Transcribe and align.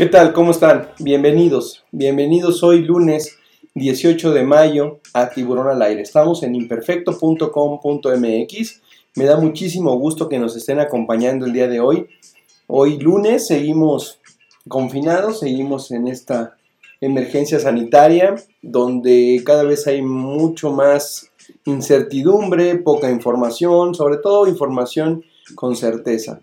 ¿Qué 0.00 0.06
tal? 0.06 0.32
¿Cómo 0.32 0.52
están? 0.52 0.88
Bienvenidos. 0.98 1.84
Bienvenidos 1.92 2.62
hoy 2.62 2.80
lunes 2.80 3.36
18 3.74 4.32
de 4.32 4.44
mayo 4.44 5.00
a 5.12 5.28
Tiburón 5.28 5.68
al 5.68 5.82
Aire. 5.82 6.00
Estamos 6.00 6.42
en 6.42 6.54
imperfecto.com.mx. 6.54 8.80
Me 9.16 9.24
da 9.26 9.36
muchísimo 9.36 9.94
gusto 9.98 10.30
que 10.30 10.38
nos 10.38 10.56
estén 10.56 10.80
acompañando 10.80 11.44
el 11.44 11.52
día 11.52 11.68
de 11.68 11.80
hoy. 11.80 12.06
Hoy 12.66 12.96
lunes 12.96 13.46
seguimos 13.46 14.22
confinados, 14.68 15.40
seguimos 15.40 15.90
en 15.90 16.08
esta 16.08 16.56
emergencia 17.02 17.60
sanitaria 17.60 18.36
donde 18.62 19.42
cada 19.44 19.64
vez 19.64 19.86
hay 19.86 20.00
mucho 20.00 20.72
más 20.72 21.30
incertidumbre, 21.66 22.76
poca 22.76 23.10
información, 23.10 23.94
sobre 23.94 24.16
todo 24.16 24.48
información 24.48 25.22
con 25.54 25.76
certeza. 25.76 26.40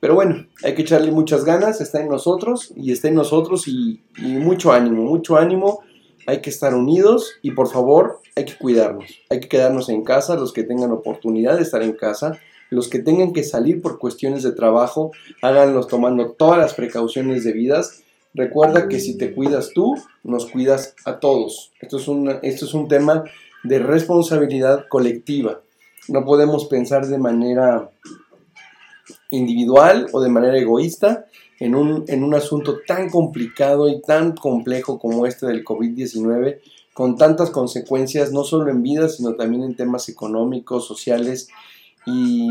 Pero 0.00 0.14
bueno, 0.14 0.46
hay 0.64 0.74
que 0.74 0.82
echarle 0.82 1.10
muchas 1.12 1.44
ganas, 1.44 1.80
está 1.82 2.00
en 2.00 2.08
nosotros 2.08 2.72
y 2.74 2.90
está 2.90 3.08
en 3.08 3.14
nosotros 3.14 3.68
y, 3.68 4.00
mucho 4.18 4.72
ánimo, 4.72 5.02
mucho 5.02 5.36
ánimo. 5.36 5.80
Hay 6.26 6.40
que 6.40 6.50
estar 6.50 6.74
unidos 6.74 7.32
y 7.42 7.50
por 7.50 7.68
favor 7.68 8.20
hay 8.34 8.46
que 8.46 8.56
cuidarnos. 8.56 9.10
Hay 9.28 9.40
que 9.40 9.48
quedarnos 9.48 9.90
en 9.90 10.02
casa, 10.02 10.36
los 10.36 10.52
que 10.54 10.62
tengan 10.62 10.90
oportunidad 10.90 11.56
de 11.56 11.62
estar 11.62 11.82
en 11.82 11.92
casa, 11.92 12.38
los 12.70 12.88
que 12.88 13.00
tengan 13.00 13.34
que 13.34 13.44
salir 13.44 13.82
por 13.82 13.98
cuestiones 13.98 14.42
de 14.42 14.52
trabajo, 14.52 15.12
háganlos 15.42 15.86
tomando 15.86 16.30
todas 16.30 16.58
las 16.58 16.74
precauciones 16.74 17.44
debidas. 17.44 18.02
Recuerda 18.32 18.88
que 18.88 19.00
si 19.00 19.18
te 19.18 19.34
cuidas 19.34 19.70
tú, 19.74 19.96
nos 20.22 20.46
cuidas 20.46 20.94
a 21.04 21.18
todos. 21.18 21.72
Esto 21.80 21.98
es, 21.98 22.08
un, 22.08 22.38
esto 22.42 22.64
es 22.64 22.74
un 22.74 22.88
tema 22.88 23.24
de 23.64 23.78
responsabilidad 23.80 24.86
colectiva. 24.88 25.60
No 26.08 26.24
podemos 26.24 26.66
pensar 26.66 27.06
de 27.06 27.18
manera 27.18 27.90
individual 29.30 30.08
o 30.12 30.20
de 30.20 30.28
manera 30.28 30.58
egoísta 30.58 31.26
en 31.58 31.74
un, 31.74 32.04
en 32.08 32.24
un 32.24 32.34
asunto 32.34 32.78
tan 32.86 33.10
complicado 33.10 33.88
y 33.88 34.00
tan 34.00 34.32
complejo 34.32 34.98
como 34.98 35.26
este 35.26 35.46
del 35.46 35.64
COVID-19, 35.64 36.58
con 36.92 37.16
tantas 37.16 37.50
consecuencias, 37.50 38.32
no 38.32 38.44
solo 38.44 38.70
en 38.70 38.82
vidas, 38.82 39.16
sino 39.16 39.34
también 39.34 39.62
en 39.62 39.76
temas 39.76 40.08
económicos, 40.08 40.86
sociales, 40.86 41.48
y 42.06 42.48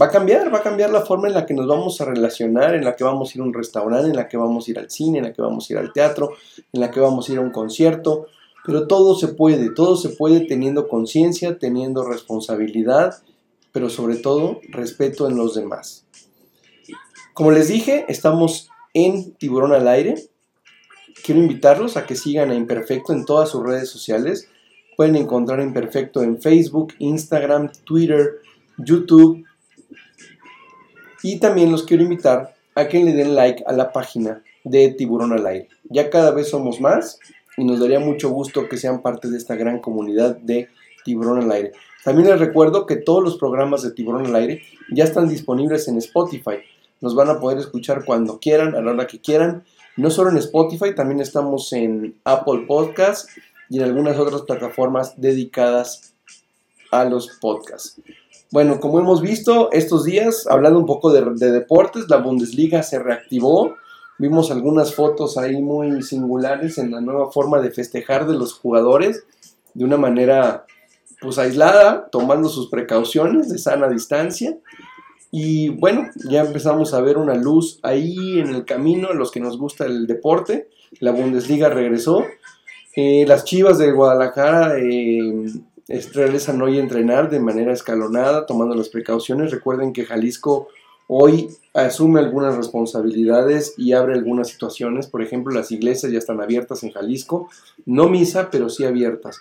va 0.00 0.06
a 0.06 0.10
cambiar, 0.10 0.52
va 0.52 0.58
a 0.58 0.62
cambiar 0.62 0.90
la 0.90 1.00
forma 1.00 1.28
en 1.28 1.34
la 1.34 1.46
que 1.46 1.54
nos 1.54 1.66
vamos 1.66 2.00
a 2.00 2.04
relacionar, 2.04 2.74
en 2.74 2.84
la 2.84 2.94
que 2.94 3.04
vamos 3.04 3.30
a 3.30 3.38
ir 3.38 3.42
a 3.42 3.44
un 3.44 3.54
restaurante, 3.54 4.08
en 4.08 4.16
la 4.16 4.28
que 4.28 4.36
vamos 4.36 4.68
a 4.68 4.70
ir 4.70 4.78
al 4.78 4.90
cine, 4.90 5.18
en 5.18 5.24
la 5.24 5.32
que 5.32 5.42
vamos 5.42 5.68
a 5.68 5.72
ir 5.72 5.78
al 5.78 5.92
teatro, 5.92 6.32
en 6.72 6.80
la 6.80 6.90
que 6.90 7.00
vamos 7.00 7.28
a 7.28 7.32
ir 7.32 7.38
a 7.38 7.42
un 7.42 7.50
concierto, 7.50 8.26
pero 8.64 8.86
todo 8.86 9.14
se 9.14 9.28
puede, 9.28 9.70
todo 9.70 9.96
se 9.96 10.10
puede 10.10 10.40
teniendo 10.40 10.88
conciencia, 10.88 11.58
teniendo 11.58 12.04
responsabilidad 12.04 13.22
pero 13.78 13.90
sobre 13.90 14.16
todo 14.16 14.60
respeto 14.70 15.28
en 15.28 15.36
los 15.36 15.54
demás. 15.54 16.04
Como 17.32 17.52
les 17.52 17.68
dije, 17.68 18.06
estamos 18.08 18.70
en 18.92 19.34
Tiburón 19.34 19.70
al 19.70 19.86
Aire. 19.86 20.16
Quiero 21.24 21.40
invitarlos 21.40 21.96
a 21.96 22.04
que 22.04 22.16
sigan 22.16 22.50
a 22.50 22.56
Imperfecto 22.56 23.12
en 23.12 23.24
todas 23.24 23.50
sus 23.50 23.62
redes 23.62 23.88
sociales. 23.88 24.48
Pueden 24.96 25.14
encontrar 25.14 25.60
a 25.60 25.62
Imperfecto 25.62 26.24
en 26.24 26.42
Facebook, 26.42 26.92
Instagram, 26.98 27.70
Twitter, 27.84 28.40
YouTube. 28.78 29.44
Y 31.22 31.38
también 31.38 31.70
los 31.70 31.84
quiero 31.84 32.02
invitar 32.02 32.56
a 32.74 32.88
que 32.88 33.04
le 33.04 33.12
den 33.12 33.36
like 33.36 33.62
a 33.64 33.72
la 33.72 33.92
página 33.92 34.42
de 34.64 34.88
Tiburón 34.88 35.32
al 35.32 35.46
Aire. 35.46 35.68
Ya 35.84 36.10
cada 36.10 36.32
vez 36.32 36.50
somos 36.50 36.80
más 36.80 37.20
y 37.56 37.62
nos 37.64 37.78
daría 37.78 38.00
mucho 38.00 38.30
gusto 38.30 38.68
que 38.68 38.76
sean 38.76 39.02
parte 39.02 39.30
de 39.30 39.38
esta 39.38 39.54
gran 39.54 39.78
comunidad 39.78 40.36
de 40.36 40.68
Tiburón 41.04 41.44
al 41.44 41.52
Aire. 41.52 41.72
También 42.04 42.28
les 42.28 42.38
recuerdo 42.38 42.86
que 42.86 42.96
todos 42.96 43.22
los 43.22 43.36
programas 43.36 43.82
de 43.82 43.90
Tiburón 43.90 44.26
al 44.26 44.36
Aire 44.36 44.62
ya 44.90 45.04
están 45.04 45.28
disponibles 45.28 45.88
en 45.88 45.98
Spotify. 45.98 46.58
Nos 47.00 47.14
van 47.14 47.28
a 47.28 47.40
poder 47.40 47.58
escuchar 47.58 48.04
cuando 48.04 48.38
quieran, 48.38 48.74
a 48.74 48.80
la 48.80 48.92
hora 48.92 49.06
que 49.06 49.20
quieran. 49.20 49.64
No 49.96 50.10
solo 50.10 50.30
en 50.30 50.38
Spotify, 50.38 50.94
también 50.94 51.20
estamos 51.20 51.72
en 51.72 52.16
Apple 52.24 52.64
Podcasts 52.66 53.28
y 53.68 53.78
en 53.78 53.84
algunas 53.84 54.18
otras 54.18 54.42
plataformas 54.42 55.20
dedicadas 55.20 56.14
a 56.90 57.04
los 57.04 57.28
podcasts. 57.40 58.00
Bueno, 58.50 58.80
como 58.80 58.98
hemos 59.00 59.20
visto 59.20 59.70
estos 59.72 60.04
días, 60.04 60.46
hablando 60.46 60.78
un 60.78 60.86
poco 60.86 61.12
de, 61.12 61.22
de 61.34 61.50
deportes, 61.50 62.08
la 62.08 62.16
Bundesliga 62.16 62.82
se 62.82 62.98
reactivó. 62.98 63.74
Vimos 64.18 64.50
algunas 64.50 64.94
fotos 64.94 65.36
ahí 65.36 65.60
muy 65.60 66.02
singulares 66.02 66.78
en 66.78 66.90
la 66.90 67.00
nueva 67.00 67.30
forma 67.30 67.60
de 67.60 67.70
festejar 67.70 68.26
de 68.26 68.38
los 68.38 68.54
jugadores 68.54 69.24
de 69.74 69.84
una 69.84 69.96
manera 69.96 70.64
pues 71.20 71.38
aislada, 71.38 72.08
tomando 72.10 72.48
sus 72.48 72.68
precauciones 72.68 73.48
de 73.48 73.58
sana 73.58 73.88
distancia. 73.88 74.56
Y 75.30 75.68
bueno, 75.70 76.08
ya 76.28 76.40
empezamos 76.40 76.94
a 76.94 77.00
ver 77.00 77.18
una 77.18 77.34
luz 77.34 77.80
ahí 77.82 78.38
en 78.38 78.48
el 78.48 78.64
camino 78.64 79.12
los 79.12 79.30
que 79.30 79.40
nos 79.40 79.58
gusta 79.58 79.84
el 79.84 80.06
deporte. 80.06 80.68
La 81.00 81.10
Bundesliga 81.10 81.68
regresó. 81.68 82.24
Eh, 82.96 83.24
las 83.26 83.44
Chivas 83.44 83.78
de 83.78 83.92
Guadalajara 83.92 84.78
eh, 84.78 85.44
hoy 86.62 86.78
entrenar 86.78 87.30
de 87.30 87.40
manera 87.40 87.72
escalonada, 87.72 88.46
tomando 88.46 88.74
las 88.74 88.88
precauciones. 88.88 89.50
Recuerden 89.50 89.92
que 89.92 90.06
Jalisco 90.06 90.68
hoy 91.08 91.48
asume 91.74 92.20
algunas 92.20 92.56
responsabilidades 92.56 93.74
y 93.76 93.92
abre 93.92 94.14
algunas 94.14 94.48
situaciones. 94.48 95.08
Por 95.08 95.22
ejemplo, 95.22 95.52
las 95.52 95.70
iglesias 95.72 96.10
ya 96.10 96.18
están 96.18 96.40
abiertas 96.40 96.82
en 96.84 96.90
Jalisco. 96.90 97.48
No 97.84 98.08
misa, 98.08 98.48
pero 98.50 98.70
sí 98.70 98.84
abiertas 98.84 99.40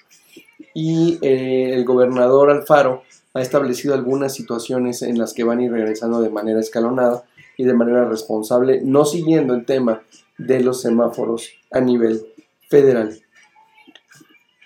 y 0.79 1.17
eh, 1.23 1.73
el 1.73 1.85
gobernador 1.85 2.51
Alfaro 2.51 3.01
ha 3.33 3.41
establecido 3.41 3.95
algunas 3.95 4.35
situaciones 4.35 5.01
en 5.01 5.17
las 5.17 5.33
que 5.33 5.43
van 5.43 5.57
a 5.57 5.63
ir 5.63 5.71
regresando 5.71 6.21
de 6.21 6.29
manera 6.29 6.59
escalonada 6.59 7.23
y 7.57 7.63
de 7.63 7.73
manera 7.73 8.05
responsable, 8.05 8.81
no 8.83 9.03
siguiendo 9.03 9.55
el 9.55 9.65
tema 9.65 10.03
de 10.37 10.59
los 10.59 10.81
semáforos 10.81 11.49
a 11.71 11.81
nivel 11.81 12.27
federal. 12.69 13.19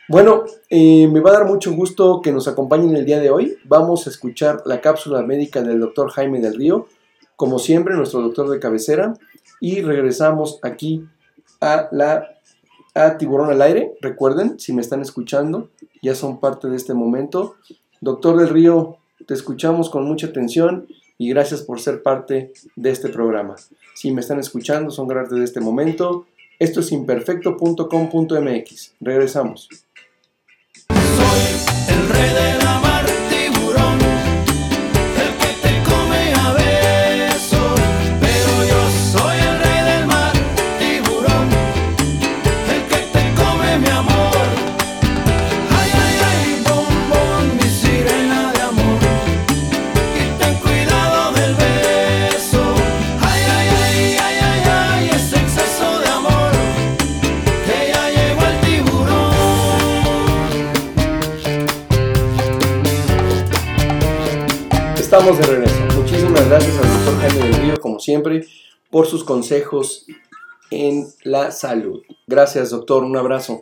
Bueno, 0.10 0.44
eh, 0.70 1.08
me 1.08 1.22
va 1.22 1.30
a 1.30 1.34
dar 1.40 1.46
mucho 1.46 1.72
gusto 1.72 2.20
que 2.22 2.34
nos 2.34 2.50
acompañen 2.50 2.94
el 2.98 3.06
día 3.06 3.22
de 3.22 3.30
hoy. 3.30 3.56
Vamos 3.64 4.06
a 4.06 4.10
escuchar 4.10 4.64
la 4.66 4.82
cápsula 4.82 5.22
médica 5.22 5.62
del 5.62 5.80
doctor 5.80 6.12
Jaime 6.12 6.42
del 6.42 6.56
Río, 6.56 6.90
como 7.38 7.58
siempre, 7.58 7.96
nuestro 7.96 8.20
doctor 8.20 8.50
de 8.50 8.60
cabecera, 8.60 9.14
y 9.62 9.80
regresamos 9.80 10.60
aquí 10.62 11.06
a 11.62 11.88
la 11.94 12.41
a 12.94 13.18
Tiburón 13.18 13.52
al 13.52 13.62
Aire. 13.62 13.94
Recuerden, 14.02 14.60
si 14.60 14.74
me 14.74 14.82
están 14.82 15.02
escuchando, 15.02 15.70
ya 16.02 16.16
son 16.16 16.40
parte 16.40 16.68
de 16.68 16.76
este 16.76 16.94
momento. 16.94 17.56
Doctor 18.00 18.38
del 18.38 18.50
Río, 18.50 18.98
te 19.26 19.34
escuchamos 19.34 19.90
con 19.90 20.06
mucha 20.06 20.28
atención 20.28 20.88
y 21.18 21.30
gracias 21.30 21.62
por 21.62 21.80
ser 21.80 22.02
parte 22.02 22.52
de 22.76 22.90
este 22.90 23.10
programa. 23.10 23.56
Si 23.94 24.12
me 24.12 24.22
están 24.22 24.40
escuchando, 24.40 24.92
son 24.92 25.08
parte 25.08 25.36
de 25.36 25.44
este 25.44 25.60
momento. 25.60 26.26
Esto 26.60 26.80
es 26.80 26.92
imperfecto.com.mx. 26.92 28.94
Regresamos. 29.00 29.70
Soy 30.90 31.42
el 31.90 32.10
rey 32.10 32.30
de 32.30 32.64
la 32.64 32.81
Estamos 65.22 65.38
de 65.38 65.54
regreso. 65.54 65.76
Muchísimas 66.00 66.50
gracias 66.50 66.78
al 66.80 67.06
doctor 67.06 67.20
Jaime 67.20 67.44
del 67.44 67.54
Río, 67.62 67.80
como 67.80 68.00
siempre, 68.00 68.44
por 68.90 69.06
sus 69.06 69.24
consejos 69.24 70.08
en 70.72 71.06
la 71.24 71.52
salud. 71.52 72.02
Gracias, 72.26 72.72
doctor. 72.72 73.04
Un 73.04 73.16
abrazo. 73.16 73.62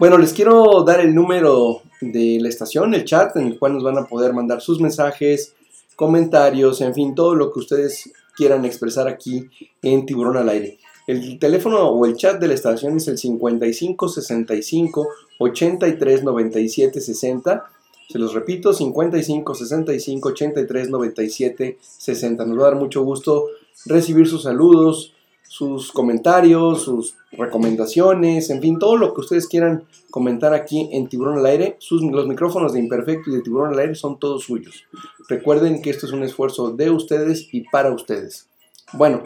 Bueno, 0.00 0.18
les 0.18 0.32
quiero 0.32 0.82
dar 0.82 0.98
el 0.98 1.14
número 1.14 1.82
de 2.00 2.38
la 2.40 2.48
estación, 2.48 2.94
el 2.94 3.04
chat, 3.04 3.36
en 3.36 3.46
el 3.46 3.60
cual 3.60 3.74
nos 3.74 3.84
van 3.84 3.96
a 3.96 4.06
poder 4.06 4.32
mandar 4.32 4.60
sus 4.60 4.80
mensajes, 4.80 5.54
comentarios, 5.94 6.80
en 6.80 6.92
fin, 6.92 7.14
todo 7.14 7.36
lo 7.36 7.52
que 7.52 7.60
ustedes 7.60 8.10
quieran 8.34 8.64
expresar 8.64 9.06
aquí 9.06 9.48
en 9.82 10.04
Tiburón 10.04 10.36
al 10.36 10.48
Aire. 10.48 10.78
El 11.06 11.38
teléfono 11.38 11.90
o 11.90 12.06
el 12.06 12.16
chat 12.16 12.40
de 12.40 12.48
la 12.48 12.54
estación 12.54 12.96
es 12.96 13.06
el 13.06 13.18
55 13.18 14.08
65 14.08 15.08
83 15.38 16.24
97 16.24 17.00
60. 17.00 17.77
Se 18.08 18.18
los 18.18 18.32
repito, 18.32 18.72
55 18.72 19.54
65 19.54 20.28
83 20.30 20.88
97 20.88 21.78
60. 21.80 22.44
Nos 22.46 22.58
va 22.58 22.62
a 22.62 22.70
dar 22.70 22.76
mucho 22.76 23.02
gusto 23.02 23.48
recibir 23.84 24.26
sus 24.26 24.44
saludos, 24.44 25.14
sus 25.42 25.92
comentarios, 25.92 26.82
sus 26.82 27.16
recomendaciones, 27.32 28.50
en 28.50 28.60
fin, 28.60 28.78
todo 28.78 28.96
lo 28.96 29.14
que 29.14 29.20
ustedes 29.20 29.46
quieran 29.46 29.84
comentar 30.10 30.54
aquí 30.54 30.88
en 30.92 31.08
Tiburón 31.08 31.38
al 31.38 31.46
Aire. 31.46 31.76
Sus, 31.80 32.02
los 32.02 32.26
micrófonos 32.26 32.72
de 32.72 32.80
Imperfecto 32.80 33.30
y 33.30 33.34
de 33.34 33.42
Tiburón 33.42 33.74
al 33.74 33.78
Aire 33.78 33.94
son 33.94 34.18
todos 34.18 34.44
suyos. 34.44 34.84
Recuerden 35.28 35.82
que 35.82 35.90
esto 35.90 36.06
es 36.06 36.12
un 36.12 36.22
esfuerzo 36.22 36.70
de 36.70 36.90
ustedes 36.90 37.48
y 37.52 37.62
para 37.68 37.92
ustedes. 37.92 38.48
Bueno, 38.92 39.22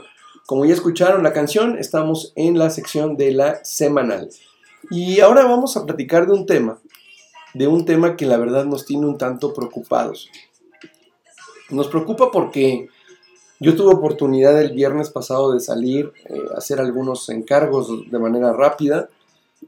como 0.47 0.65
ya 0.65 0.75
escucharon 0.75 1.23
la 1.23 1.33
canción, 1.33 1.79
estamos 1.79 2.33
en 2.35 2.59
la 2.59 2.71
sección 2.71 3.17
de 3.17 3.33
la 3.33 3.65
semanal. 3.65 4.29
Y 4.91 5.21
ahora 5.21 5.45
vamos 5.45 5.77
a 5.77 5.87
platicar 5.87 6.27
de 6.27 6.33
un 6.33 6.47
tema, 6.47 6.81
de 7.55 7.67
un 7.67 7.85
tema 7.85 8.17
que 8.17 8.27
la 8.27 8.37
verdad 8.37 8.65
nos 8.65 8.87
tiene 8.87 9.07
un 9.07 9.19
tanto 9.19 9.53
preocupados. 9.53 10.31
Nos 11.71 11.89
preocupa 11.89 12.31
porque 12.31 12.89
yo 13.61 13.77
tuve 13.77 13.95
oportunidad 13.95 14.61
el 14.61 14.73
viernes 14.73 15.11
pasado 15.11 15.53
de 15.53 15.61
salir 15.61 16.13
eh, 16.27 16.41
hacer 16.57 16.81
algunos 16.81 17.29
encargos 17.29 18.11
de 18.11 18.19
manera 18.19 18.53
rápida, 18.53 19.09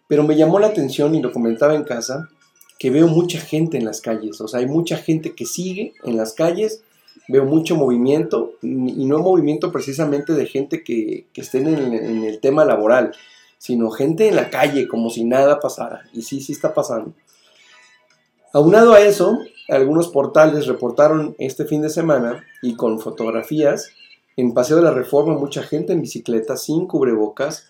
pero 0.08 0.24
me 0.24 0.36
llamó 0.36 0.58
la 0.58 0.66
atención 0.66 1.14
y 1.14 1.22
lo 1.22 1.32
comentaba 1.32 1.74
en 1.74 1.84
casa 1.84 2.28
que 2.78 2.90
veo 2.90 3.06
mucha 3.06 3.38
gente 3.38 3.78
en 3.78 3.84
las 3.84 4.00
calles, 4.00 4.40
o 4.40 4.48
sea, 4.48 4.60
hay 4.60 4.66
mucha 4.66 4.96
gente 4.96 5.34
que 5.34 5.46
sigue 5.46 5.94
en 6.02 6.16
las 6.16 6.32
calles, 6.32 6.82
veo 7.28 7.44
mucho 7.44 7.76
movimiento 7.76 8.54
y 8.62 9.06
no 9.06 9.20
movimiento 9.20 9.70
precisamente 9.70 10.32
de 10.32 10.46
gente 10.46 10.82
que, 10.82 11.26
que 11.32 11.40
esté 11.40 11.58
en 11.58 11.68
en 11.68 12.24
el 12.24 12.40
tema 12.40 12.64
laboral, 12.64 13.12
sino 13.58 13.90
gente 13.90 14.28
en 14.28 14.34
la 14.34 14.50
calle 14.50 14.88
como 14.88 15.08
si 15.08 15.24
nada 15.24 15.60
pasara, 15.60 16.02
y 16.12 16.22
sí, 16.22 16.40
sí 16.40 16.52
está 16.52 16.74
pasando. 16.74 17.14
Aunado 18.54 18.92
a 18.92 19.00
eso, 19.00 19.40
algunos 19.68 20.10
portales 20.10 20.68
reportaron 20.68 21.34
este 21.40 21.64
fin 21.64 21.82
de 21.82 21.90
semana 21.90 22.44
y 22.62 22.76
con 22.76 23.00
fotografías 23.00 23.88
en 24.36 24.54
Paseo 24.54 24.76
de 24.76 24.84
la 24.84 24.92
Reforma 24.92 25.36
mucha 25.36 25.64
gente 25.64 25.92
en 25.92 26.00
bicicleta 26.00 26.56
sin 26.56 26.86
cubrebocas, 26.86 27.66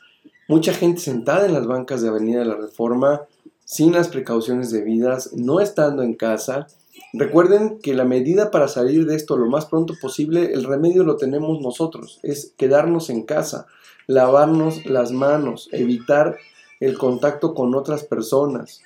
mucha 0.47 0.75
gente 0.75 1.01
sentada 1.01 1.47
en 1.47 1.55
las 1.55 1.67
bancas 1.67 2.03
de 2.03 2.11
Avenida 2.11 2.41
de 2.41 2.45
la 2.45 2.57
Reforma 2.57 3.23
sin 3.65 3.93
las 3.93 4.09
precauciones 4.09 4.71
debidas, 4.71 5.33
no 5.33 5.61
estando 5.61 6.03
en 6.03 6.13
casa. 6.13 6.67
Recuerden 7.15 7.79
que 7.79 7.95
la 7.95 8.05
medida 8.05 8.51
para 8.51 8.69
salir 8.69 9.07
de 9.07 9.17
esto 9.17 9.39
lo 9.39 9.47
más 9.47 9.65
pronto 9.65 9.95
posible, 9.99 10.53
el 10.53 10.65
remedio 10.65 11.03
lo 11.03 11.17
tenemos 11.17 11.63
nosotros, 11.63 12.21
es 12.23 12.53
quedarnos 12.59 13.09
en 13.09 13.23
casa, 13.23 13.69
lavarnos 14.07 14.85
las 14.85 15.13
manos, 15.13 15.71
evitar 15.73 16.37
el 16.79 16.99
contacto 16.99 17.55
con 17.55 17.75
otras 17.75 18.05
personas, 18.05 18.83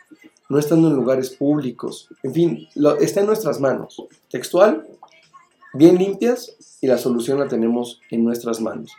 no 0.49 0.59
estando 0.59 0.89
en 0.89 0.97
lugares 0.97 1.31
públicos. 1.31 2.09
En 2.23 2.33
fin, 2.33 2.69
está 3.01 3.21
en 3.21 3.27
nuestras 3.27 3.61
manos. 3.61 4.03
Textual, 4.31 4.87
bien 5.75 5.99
limpias 5.99 6.57
y 6.81 6.87
la 6.87 6.99
solución 6.99 7.39
la 7.39 7.49
tenemos 7.49 8.01
en 8.11 8.25
nuestras 8.25 8.61
manos. 8.61 8.93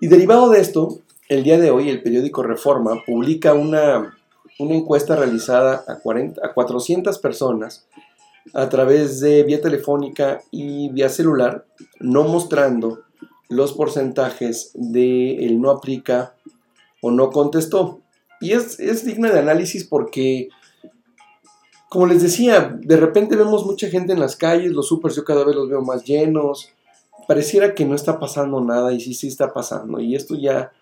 Y 0.00 0.08
derivado 0.08 0.50
de 0.50 0.60
esto, 0.60 0.98
el 1.28 1.44
día 1.44 1.58
de 1.58 1.70
hoy 1.70 1.88
el 1.88 2.02
periódico 2.02 2.42
Reforma 2.42 3.02
publica 3.06 3.54
una, 3.54 4.16
una 4.58 4.74
encuesta 4.74 5.16
realizada 5.16 5.84
a, 5.86 6.00
40, 6.00 6.40
a 6.44 6.52
400 6.52 7.18
personas 7.18 7.86
a 8.52 8.68
través 8.68 9.20
de 9.20 9.42
vía 9.44 9.60
telefónica 9.60 10.42
y 10.50 10.90
vía 10.90 11.08
celular, 11.08 11.64
no 12.00 12.24
mostrando 12.24 13.04
los 13.48 13.72
porcentajes 13.72 14.72
de 14.74 15.46
el 15.46 15.60
no 15.60 15.70
aplica 15.70 16.34
o 17.00 17.10
no 17.10 17.30
contestó. 17.30 18.00
Y 18.44 18.52
es, 18.52 18.78
es 18.78 19.06
digna 19.06 19.30
de 19.32 19.38
análisis 19.38 19.84
porque, 19.84 20.50
como 21.88 22.06
les 22.06 22.22
decía, 22.22 22.76
de 22.78 22.98
repente 22.98 23.36
vemos 23.36 23.64
mucha 23.64 23.88
gente 23.88 24.12
en 24.12 24.20
las 24.20 24.36
calles, 24.36 24.72
los 24.72 24.88
supers 24.88 25.16
yo 25.16 25.24
cada 25.24 25.44
vez 25.44 25.56
los 25.56 25.70
veo 25.70 25.80
más 25.80 26.04
llenos, 26.04 26.70
pareciera 27.26 27.74
que 27.74 27.86
no 27.86 27.94
está 27.94 28.20
pasando 28.20 28.60
nada 28.60 28.92
y 28.92 29.00
sí, 29.00 29.14
sí 29.14 29.28
está 29.28 29.54
pasando. 29.54 29.98
Y 29.98 30.14
esto 30.14 30.34
ya, 30.34 30.72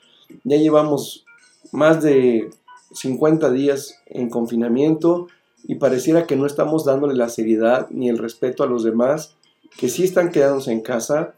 ya 0.42 0.56
llevamos 0.56 1.24
más 1.70 2.02
de 2.02 2.50
50 2.90 3.52
días 3.52 3.94
en 4.06 4.28
confinamiento 4.28 5.28
y 5.62 5.76
pareciera 5.76 6.26
que 6.26 6.34
no 6.34 6.46
estamos 6.46 6.84
dándole 6.84 7.14
la 7.14 7.28
seriedad 7.28 7.86
ni 7.90 8.08
el 8.08 8.18
respeto 8.18 8.64
a 8.64 8.66
los 8.66 8.82
demás, 8.82 9.36
que 9.78 9.88
sí 9.88 10.02
están 10.02 10.32
quedándose 10.32 10.72
en 10.72 10.80
casa 10.80 11.34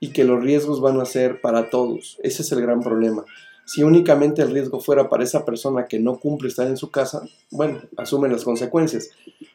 y 0.00 0.08
que 0.08 0.24
los 0.24 0.42
riesgos 0.42 0.82
van 0.82 1.00
a 1.00 1.06
ser 1.06 1.40
para 1.40 1.70
todos. 1.70 2.18
Ese 2.22 2.42
es 2.42 2.52
el 2.52 2.60
gran 2.60 2.82
problema. 2.82 3.24
Si 3.64 3.82
únicamente 3.82 4.42
el 4.42 4.50
riesgo 4.50 4.80
fuera 4.80 5.08
para 5.08 5.24
esa 5.24 5.44
persona 5.44 5.86
que 5.86 5.98
no 5.98 6.18
cumple 6.18 6.48
estar 6.48 6.66
en 6.66 6.76
su 6.76 6.90
casa, 6.90 7.22
bueno, 7.50 7.80
asume 7.96 8.28
las 8.28 8.44
consecuencias. 8.44 9.10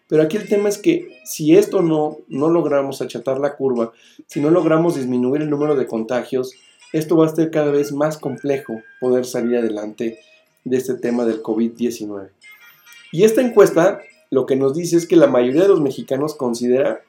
Pero 0.07 0.23
aquí 0.23 0.37
el 0.37 0.47
tema 0.47 0.69
es 0.69 0.77
que 0.77 1.19
si 1.25 1.55
esto 1.55 1.81
no, 1.81 2.19
no 2.27 2.49
logramos 2.49 3.01
achatar 3.01 3.39
la 3.39 3.55
curva, 3.55 3.91
si 4.25 4.39
no 4.39 4.49
logramos 4.49 4.95
disminuir 4.95 5.41
el 5.41 5.49
número 5.49 5.75
de 5.75 5.87
contagios, 5.87 6.53
esto 6.93 7.17
va 7.17 7.25
a 7.25 7.35
ser 7.35 7.51
cada 7.51 7.71
vez 7.71 7.91
más 7.91 8.17
complejo 8.17 8.81
poder 9.01 9.25
salir 9.25 9.57
adelante 9.57 10.19
de 10.63 10.77
este 10.77 10.95
tema 10.95 11.25
del 11.25 11.43
COVID-19. 11.43 12.29
Y 13.11 13.23
esta 13.23 13.41
encuesta 13.41 14.01
lo 14.29 14.45
que 14.45 14.55
nos 14.55 14.73
dice 14.73 14.97
es 14.97 15.05
que 15.05 15.15
la 15.15 15.27
mayoría 15.27 15.63
de 15.63 15.69
los 15.69 15.81
mexicanos 15.81 16.35
considera, 16.35 17.01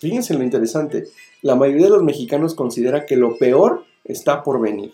fíjense 0.00 0.34
lo 0.34 0.44
interesante, 0.44 1.04
la 1.42 1.54
mayoría 1.54 1.86
de 1.86 1.92
los 1.92 2.02
mexicanos 2.02 2.54
considera 2.54 3.06
que 3.06 3.16
lo 3.16 3.36
peor 3.36 3.84
está 4.04 4.42
por 4.42 4.60
venir. 4.60 4.92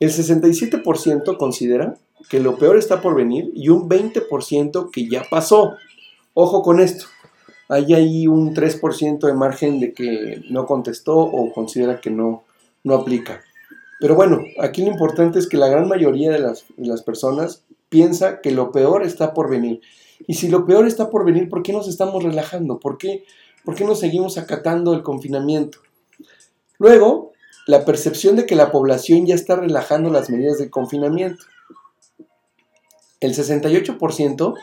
El 0.00 0.10
67% 0.10 1.36
considera 1.36 1.96
que 2.28 2.40
lo 2.40 2.56
peor 2.56 2.76
está 2.76 3.00
por 3.00 3.14
venir 3.14 3.50
y 3.54 3.68
un 3.68 3.88
20% 3.88 4.90
que 4.90 5.08
ya 5.08 5.24
pasó. 5.30 5.74
Ojo 6.34 6.62
con 6.62 6.80
esto. 6.80 7.06
Hay 7.68 7.92
ahí 7.94 8.26
un 8.26 8.54
3% 8.54 9.26
de 9.26 9.34
margen 9.34 9.80
de 9.80 9.92
que 9.92 10.42
no 10.50 10.66
contestó 10.66 11.18
o 11.18 11.52
considera 11.52 12.00
que 12.00 12.10
no, 12.10 12.44
no 12.84 12.94
aplica. 12.94 13.42
Pero 14.00 14.14
bueno, 14.14 14.42
aquí 14.60 14.82
lo 14.82 14.88
importante 14.88 15.38
es 15.38 15.48
que 15.48 15.56
la 15.56 15.68
gran 15.68 15.88
mayoría 15.88 16.30
de 16.30 16.38
las, 16.38 17.02
personas 17.02 17.64
piensa 17.88 18.40
que 18.40 18.52
lo 18.52 18.70
peor 18.70 19.02
está 19.02 19.34
por 19.34 19.50
venir. 19.50 19.80
Y 20.26 20.34
si 20.34 20.48
lo 20.48 20.66
peor 20.66 20.86
está 20.86 21.10
por 21.10 21.24
venir, 21.24 21.48
¿por 21.48 21.62
qué 21.62 21.72
nos 21.72 21.88
estamos 21.88 22.22
relajando? 22.22 22.78
¿Por 22.78 22.98
qué, 22.98 23.24
por 23.64 23.74
qué 23.74 23.84
nos 23.84 23.98
seguimos 23.98 24.38
acatando 24.38 24.94
el 24.94 25.02
confinamiento? 25.02 25.78
Luego, 26.78 27.32
la 27.68 27.84
percepción 27.84 28.34
de 28.34 28.46
que 28.46 28.56
la 28.56 28.72
población 28.72 29.26
ya 29.26 29.34
está 29.34 29.54
relajando 29.54 30.08
las 30.08 30.30
medidas 30.30 30.56
de 30.56 30.70
confinamiento. 30.70 31.44
El 33.20 33.34
68% 33.34 34.54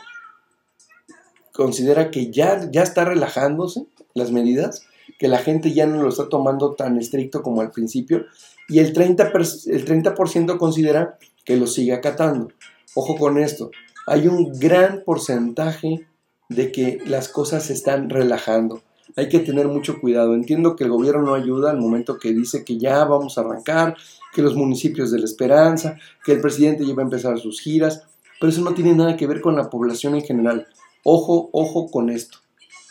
considera 1.52 2.10
que 2.10 2.32
ya, 2.32 2.68
ya 2.68 2.82
está 2.82 3.04
relajándose 3.04 3.86
las 4.14 4.32
medidas, 4.32 4.82
que 5.20 5.28
la 5.28 5.38
gente 5.38 5.72
ya 5.72 5.86
no 5.86 6.02
lo 6.02 6.08
está 6.08 6.28
tomando 6.28 6.74
tan 6.74 6.98
estricto 6.98 7.44
como 7.44 7.60
al 7.60 7.70
principio, 7.70 8.26
y 8.68 8.80
el 8.80 8.92
30%, 8.92 9.70
el 9.72 9.84
30 9.84 10.58
considera 10.58 11.16
que 11.44 11.56
lo 11.56 11.68
sigue 11.68 11.92
acatando. 11.92 12.48
Ojo 12.96 13.16
con 13.16 13.38
esto, 13.38 13.70
hay 14.08 14.26
un 14.26 14.58
gran 14.58 15.04
porcentaje 15.04 16.08
de 16.48 16.72
que 16.72 16.98
las 17.06 17.28
cosas 17.28 17.66
se 17.66 17.72
están 17.72 18.10
relajando. 18.10 18.82
Hay 19.16 19.28
que 19.28 19.40
tener 19.40 19.66
mucho 19.66 19.98
cuidado. 20.00 20.34
Entiendo 20.34 20.76
que 20.76 20.84
el 20.84 20.90
gobierno 20.90 21.22
no 21.22 21.34
ayuda 21.34 21.70
al 21.70 21.78
momento 21.78 22.18
que 22.18 22.32
dice 22.32 22.64
que 22.64 22.78
ya 22.78 23.04
vamos 23.04 23.36
a 23.36 23.40
arrancar, 23.40 23.96
que 24.32 24.42
los 24.42 24.54
municipios 24.54 25.10
de 25.10 25.18
la 25.18 25.24
esperanza, 25.24 25.96
que 26.24 26.32
el 26.32 26.40
presidente 26.40 26.86
ya 26.86 26.94
va 26.94 27.02
a 27.02 27.06
empezar 27.06 27.38
sus 27.38 27.60
giras, 27.60 28.04
pero 28.38 28.52
eso 28.52 28.60
no 28.60 28.74
tiene 28.74 28.94
nada 28.94 29.16
que 29.16 29.26
ver 29.26 29.40
con 29.40 29.56
la 29.56 29.70
población 29.70 30.14
en 30.14 30.22
general. 30.22 30.66
Ojo, 31.02 31.48
ojo 31.52 31.90
con 31.90 32.10
esto. 32.10 32.38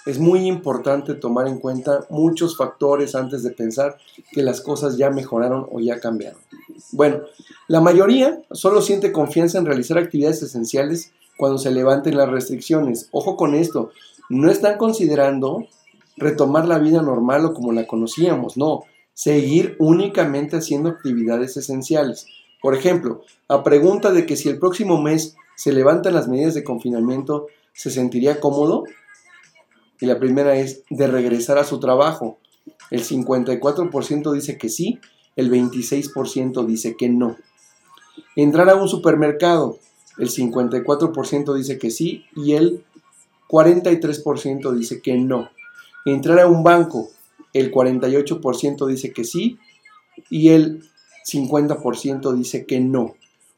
Es 0.06 0.20
muy 0.20 0.48
importante 0.48 1.16
tomar 1.16 1.48
en 1.48 1.60
cuenta 1.60 2.06
muchos 2.10 2.58
factores 2.58 3.16
antes 3.16 3.44
de 3.44 3.52
pensar 3.52 3.98
que 4.32 4.44
las 4.44 4.62
cosas 4.62 4.98
ya 4.98 5.10
mejoraron 5.10 5.68
o 5.72 5.80
ya 5.80 6.00
cambiaron. 6.00 6.40
Bueno, 6.92 7.22
la 7.68 7.82
mayoría 7.82 8.42
solo 8.52 8.82
siente 8.82 9.12
confianza 9.12 9.58
en 9.58 9.66
realizar 9.66 9.98
actividades 9.98 10.44
esenciales 10.44 11.12
cuando 11.38 11.58
se 11.58 11.72
levanten 11.72 12.18
las 12.18 12.30
restricciones. 12.30 13.10
Ojo 13.12 13.36
con 13.36 13.56
esto, 13.56 13.92
no 14.30 14.50
están 14.50 14.78
considerando 14.78 15.66
retomar 16.18 16.68
la 16.68 16.80
vida 16.80 17.02
normal 17.02 17.46
o 17.46 17.54
como 17.54 17.72
la 17.72 17.88
conocíamos, 17.88 18.58
no, 18.58 18.84
seguir 19.14 19.76
únicamente 19.80 20.58
haciendo 20.58 20.90
actividades 20.90 21.58
esenciales. 21.58 22.28
Por 22.62 22.76
ejemplo, 22.76 23.22
a 23.48 23.64
pregunta 23.64 24.12
de 24.12 24.26
que 24.26 24.36
si 24.36 24.50
el 24.50 24.60
próximo 24.60 25.02
mes 25.02 25.36
se 25.56 25.72
levantan 25.72 26.14
las 26.14 26.28
medidas 26.28 26.54
de 26.54 26.64
confinamiento, 26.64 27.48
¿se 27.74 27.90
sentiría 27.90 28.40
cómodo? 28.40 28.84
Y 30.00 30.06
la 30.06 30.20
primera 30.20 30.56
es 30.56 30.84
de 30.90 31.08
regresar 31.08 31.58
a 31.58 31.64
su 31.64 31.80
trabajo. 31.80 32.38
El 32.92 33.04
54% 33.04 34.34
dice 34.34 34.58
que 34.58 34.70
sí, 34.70 35.00
el 35.36 35.52
26% 35.52 36.66
dice 36.66 36.96
que 36.98 37.10
no. 37.10 37.38
Entrar 38.36 38.70
a 38.70 38.76
un 38.76 38.90
supermercado, 38.90 39.80
el 40.18 40.30
54% 40.30 41.54
dice 41.54 41.78
que 41.78 41.92
sí 41.92 42.26
y 42.36 42.54
el 42.54 42.84
43% 43.50 44.72
dice 44.72 45.02
que 45.02 45.18
no. 45.18 45.50
Entrar 46.06 46.40
a 46.40 46.48
un 46.48 46.64
banco, 46.64 47.10
el 47.54 47.72
48% 47.72 48.86
dice 48.88 49.12
que 49.12 49.24
sí 49.24 49.58
y 50.30 50.50
el 50.50 50.84
50% 51.26 52.34
dice 52.34 52.66
que 52.66 52.80
no. 52.80 53.16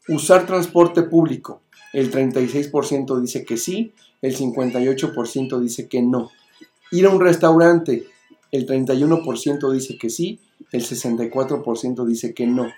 Usar 0.08 0.46
transporte 0.46 1.02
público, 1.02 1.60
el 1.92 2.10
36% 2.10 3.20
dice 3.20 3.44
que 3.44 3.56
sí, 3.56 3.92
el 4.22 4.36
58% 4.36 5.60
dice 5.60 5.88
que 5.88 6.02
no. 6.02 6.30
Ir 6.90 7.06
a 7.06 7.10
un 7.10 7.20
restaurante, 7.20 8.06
el 8.50 8.66
31% 8.66 9.70
dice 9.72 9.98
que 9.98 10.08
sí, 10.08 10.40
el 10.72 10.82
64% 10.82 12.06
dice 12.06 12.34
que 12.34 12.46
no. 12.46 12.68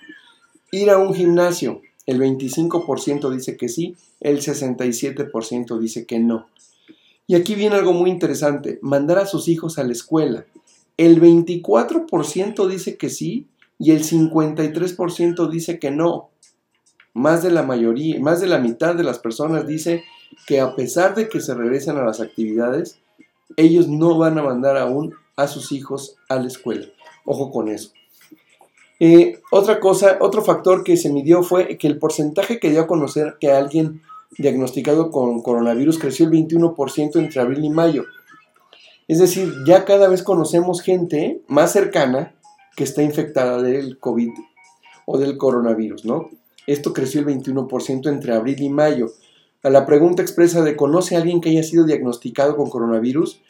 Ir 0.73 0.91
a 0.91 0.99
un 0.99 1.15
gimnasio, 1.15 1.83
el 2.07 2.19
25% 2.19 3.31
dice 3.31 3.57
que 3.57 3.69
sí, 3.69 3.97
el 4.21 4.41
67% 4.41 5.79
dice 5.79 6.07
que 6.07 6.19
no. 6.19 6.49
Y 7.31 7.37
aquí 7.37 7.55
viene 7.55 7.77
algo 7.77 7.93
muy 7.93 8.11
interesante, 8.11 8.81
mandar 8.83 9.19
a 9.19 9.25
sus 9.25 9.47
hijos 9.47 9.79
a 9.79 9.85
la 9.85 9.93
escuela. 9.93 10.47
El 10.97 11.23
24% 11.23 12.67
dice 12.67 12.97
que 12.97 13.09
sí 13.09 13.47
y 13.79 13.93
el 13.93 14.03
53% 14.03 15.49
dice 15.49 15.79
que 15.79 15.93
no. 15.93 16.31
Más 17.15 17.45
de 17.45 17.53
la 17.53 17.63
mayoría, 17.63 18.19
más 18.19 18.41
de 18.41 18.49
la 18.49 18.59
mitad 18.59 18.97
de 18.97 19.05
las 19.05 19.21
personas 19.21 19.65
dice 19.65 20.03
que 20.49 20.59
a 20.59 20.75
pesar 20.75 21.15
de 21.15 21.29
que 21.29 21.41
se 21.41 21.55
regresen 21.55 21.99
a 21.99 22.05
las 22.05 22.21
actividades, 22.21 22.99
ellos 23.57 23.87
no 23.87 24.19
van 24.19 24.37
a 24.37 24.43
mandar 24.43 24.77
aún 24.77 25.15
a 25.37 25.47
sus 25.47 25.71
hijos 25.71 26.17
a 26.29 26.35
la 26.35 26.49
escuela. 26.49 26.89
Ojo 27.25 27.53
con 27.53 27.69
eso. 27.69 27.93
Eh, 28.99 29.39
otra 29.53 29.79
cosa, 29.79 30.19
otro 30.21 30.43
factor 30.43 30.83
que 30.83 30.97
se 30.97 31.13
midió 31.13 31.45
fue 31.45 31.79
que 31.79 31.87
el 31.87 32.01
porcentaje 32.01 32.59
que 32.59 32.71
dio 32.71 32.81
a 32.81 32.87
conocer 32.89 33.37
que 33.39 33.53
alguien 33.53 34.03
diagnosticado 34.39 35.11
con 35.11 35.43
coronavirus 35.43 35.99
creció 35.99 36.27
el 36.27 36.33
21% 36.33 37.17
entre 37.17 37.41
abril 37.41 37.65
y 37.65 37.71
mayo. 37.71 38.05
Es 39.09 39.19
decir, 39.19 39.53
ya 39.67 39.85
cada 39.85 40.09
vez 40.09 40.23
conocemos 40.23 40.83
gente 40.83 41.43
más 41.49 41.73
cercana 41.73 42.35
que 42.77 42.85
está 42.85 43.03
infectada 43.03 43.61
del 43.61 43.99
COVID 43.99 44.31
o 45.07 45.19
del 45.19 45.37
coronavirus, 45.37 46.05
¿no? 46.05 46.31
Esto 46.67 46.93
creció 46.93 47.21
el 47.21 47.27
21% 47.27 48.09
entre 48.09 48.33
abril 48.33 48.63
y 48.63 48.69
mayo. 48.69 49.11
A 49.63 49.71
la 49.71 49.85
pregunta 49.85 50.23
expresa 50.23 50.63
de 50.63 50.77
¿conoce 50.77 51.17
a 51.17 51.19
alguien 51.19 51.41
que 51.41 51.51
haya 51.51 51.65
sido 51.65 51.85
diagnosticado 51.85 52.57
con 52.57 52.71
coronavirus? 52.71 53.41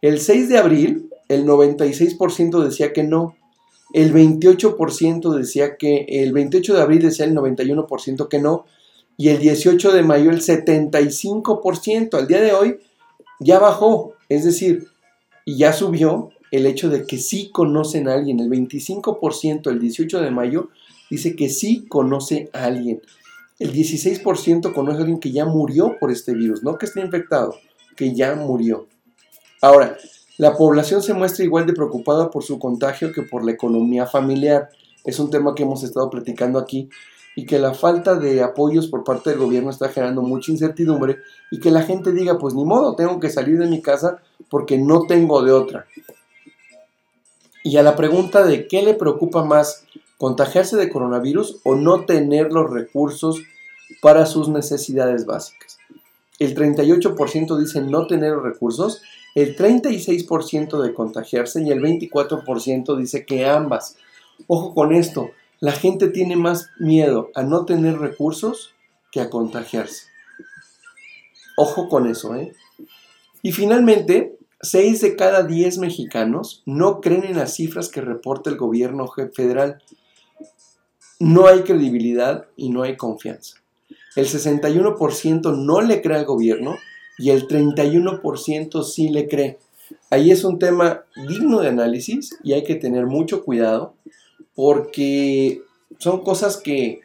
El 0.00 0.20
6 0.20 0.48
de 0.48 0.58
abril, 0.58 1.10
el 1.28 1.44
96% 1.44 2.62
decía 2.62 2.92
que 2.92 3.02
no. 3.02 3.34
El 3.92 4.14
28% 4.14 5.34
decía 5.34 5.76
que, 5.76 6.06
el 6.08 6.32
28 6.32 6.74
de 6.74 6.82
abril 6.82 7.02
decía 7.02 7.24
el 7.24 7.34
91% 7.34 8.28
que 8.28 8.38
no 8.38 8.66
y 9.18 9.28
el 9.30 9.40
18 9.40 9.92
de 9.92 10.02
mayo 10.04 10.30
el 10.30 10.40
75%. 10.40 12.14
Al 12.14 12.28
día 12.28 12.40
de 12.40 12.52
hoy 12.52 12.78
ya 13.40 13.58
bajó, 13.58 14.14
es 14.28 14.44
decir, 14.44 14.86
y 15.44 15.58
ya 15.58 15.72
subió 15.72 16.30
el 16.52 16.66
hecho 16.66 16.88
de 16.88 17.04
que 17.04 17.18
sí 17.18 17.50
conocen 17.52 18.08
a 18.08 18.14
alguien. 18.14 18.38
El 18.38 18.48
25% 18.48 19.70
el 19.70 19.80
18 19.80 20.20
de 20.22 20.30
mayo 20.30 20.70
dice 21.10 21.34
que 21.34 21.48
sí 21.48 21.84
conoce 21.88 22.48
a 22.52 22.64
alguien. 22.64 23.02
El 23.58 23.72
16% 23.72 24.72
conoce 24.72 24.98
a 24.98 25.00
alguien 25.00 25.18
que 25.18 25.32
ya 25.32 25.44
murió 25.44 25.96
por 25.98 26.12
este 26.12 26.32
virus, 26.32 26.62
no 26.62 26.78
que 26.78 26.86
esté 26.86 27.00
infectado, 27.00 27.56
que 27.96 28.14
ya 28.14 28.36
murió. 28.36 28.86
Ahora, 29.60 29.96
la 30.36 30.56
población 30.56 31.02
se 31.02 31.12
muestra 31.12 31.44
igual 31.44 31.66
de 31.66 31.72
preocupada 31.72 32.30
por 32.30 32.44
su 32.44 32.60
contagio 32.60 33.10
que 33.12 33.22
por 33.22 33.44
la 33.44 33.50
economía 33.50 34.06
familiar. 34.06 34.68
Es 35.04 35.18
un 35.18 35.28
tema 35.28 35.56
que 35.56 35.64
hemos 35.64 35.82
estado 35.82 36.08
platicando 36.08 36.60
aquí 36.60 36.88
y 37.36 37.46
que 37.46 37.58
la 37.58 37.74
falta 37.74 38.16
de 38.16 38.42
apoyos 38.42 38.88
por 38.88 39.04
parte 39.04 39.30
del 39.30 39.38
gobierno 39.38 39.70
está 39.70 39.88
generando 39.88 40.22
mucha 40.22 40.50
incertidumbre 40.50 41.18
y 41.50 41.60
que 41.60 41.70
la 41.70 41.82
gente 41.82 42.12
diga, 42.12 42.38
pues 42.38 42.54
ni 42.54 42.64
modo, 42.64 42.96
tengo 42.96 43.20
que 43.20 43.30
salir 43.30 43.58
de 43.58 43.66
mi 43.66 43.80
casa 43.80 44.20
porque 44.50 44.78
no 44.78 45.02
tengo 45.06 45.42
de 45.42 45.52
otra. 45.52 45.86
Y 47.62 47.76
a 47.76 47.82
la 47.82 47.96
pregunta 47.96 48.44
de 48.44 48.66
qué 48.66 48.82
le 48.82 48.94
preocupa 48.94 49.44
más, 49.44 49.84
contagiarse 50.16 50.76
de 50.76 50.90
coronavirus 50.90 51.60
o 51.64 51.76
no 51.76 52.04
tener 52.04 52.52
los 52.52 52.70
recursos 52.70 53.40
para 54.00 54.26
sus 54.26 54.48
necesidades 54.48 55.26
básicas. 55.26 55.78
El 56.38 56.54
38% 56.54 57.58
dice 57.58 57.80
no 57.80 58.06
tener 58.06 58.32
los 58.32 58.42
recursos, 58.42 59.02
el 59.34 59.56
36% 59.56 60.80
de 60.80 60.94
contagiarse 60.94 61.62
y 61.62 61.70
el 61.70 61.80
24% 61.80 62.96
dice 62.96 63.24
que 63.24 63.46
ambas. 63.46 63.96
Ojo 64.46 64.74
con 64.74 64.92
esto, 64.92 65.30
la 65.60 65.72
gente 65.72 66.08
tiene 66.08 66.36
más 66.36 66.70
miedo 66.78 67.30
a 67.34 67.42
no 67.42 67.64
tener 67.64 67.98
recursos 67.98 68.74
que 69.10 69.20
a 69.20 69.30
contagiarse. 69.30 70.04
Ojo 71.56 71.88
con 71.88 72.06
eso, 72.08 72.36
¿eh? 72.36 72.52
Y 73.42 73.52
finalmente, 73.52 74.36
6 74.60 75.00
de 75.00 75.16
cada 75.16 75.42
10 75.42 75.78
mexicanos 75.78 76.62
no 76.66 77.00
creen 77.00 77.24
en 77.24 77.36
las 77.36 77.54
cifras 77.54 77.88
que 77.88 78.00
reporta 78.00 78.50
el 78.50 78.56
gobierno 78.56 79.10
federal. 79.34 79.82
No 81.18 81.46
hay 81.46 81.62
credibilidad 81.62 82.46
y 82.56 82.70
no 82.70 82.82
hay 82.82 82.96
confianza. 82.96 83.56
El 84.14 84.26
61% 84.26 85.56
no 85.56 85.80
le 85.80 86.02
cree 86.02 86.18
al 86.18 86.24
gobierno 86.24 86.76
y 87.18 87.30
el 87.30 87.48
31% 87.48 88.84
sí 88.84 89.08
le 89.08 89.28
cree. 89.28 89.58
Ahí 90.10 90.30
es 90.30 90.44
un 90.44 90.58
tema 90.58 91.02
digno 91.28 91.60
de 91.60 91.68
análisis 91.68 92.36
y 92.42 92.52
hay 92.52 92.64
que 92.64 92.74
tener 92.74 93.06
mucho 93.06 93.44
cuidado 93.44 93.94
porque 94.54 95.62
son 95.98 96.22
cosas 96.22 96.56
que, 96.56 97.00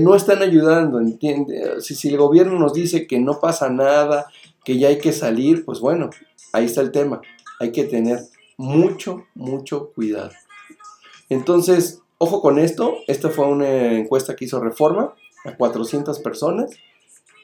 no 0.00 0.14
están 0.14 0.42
ayudando, 0.42 1.00
¿entiende? 1.00 1.80
Si, 1.80 1.94
si 1.94 2.08
el 2.08 2.18
gobierno 2.18 2.58
nos 2.58 2.74
dice 2.74 3.06
que 3.06 3.18
no 3.20 3.40
pasa 3.40 3.70
nada, 3.70 4.26
que 4.62 4.76
ya 4.76 4.88
hay 4.88 4.98
que 4.98 5.12
salir, 5.12 5.64
pues 5.64 5.80
bueno, 5.80 6.10
ahí 6.52 6.66
está 6.66 6.82
el 6.82 6.92
tema. 6.92 7.22
Hay 7.58 7.72
que 7.72 7.84
tener 7.84 8.20
mucho, 8.58 9.24
mucho 9.34 9.90
cuidado. 9.94 10.32
Entonces, 11.30 12.02
ojo 12.18 12.42
con 12.42 12.58
esto. 12.58 12.98
Esta 13.06 13.30
fue 13.30 13.46
una 13.46 13.94
encuesta 13.94 14.36
que 14.36 14.44
hizo 14.44 14.60
Reforma 14.60 15.14
a 15.44 15.56
400 15.56 16.18
personas 16.18 16.70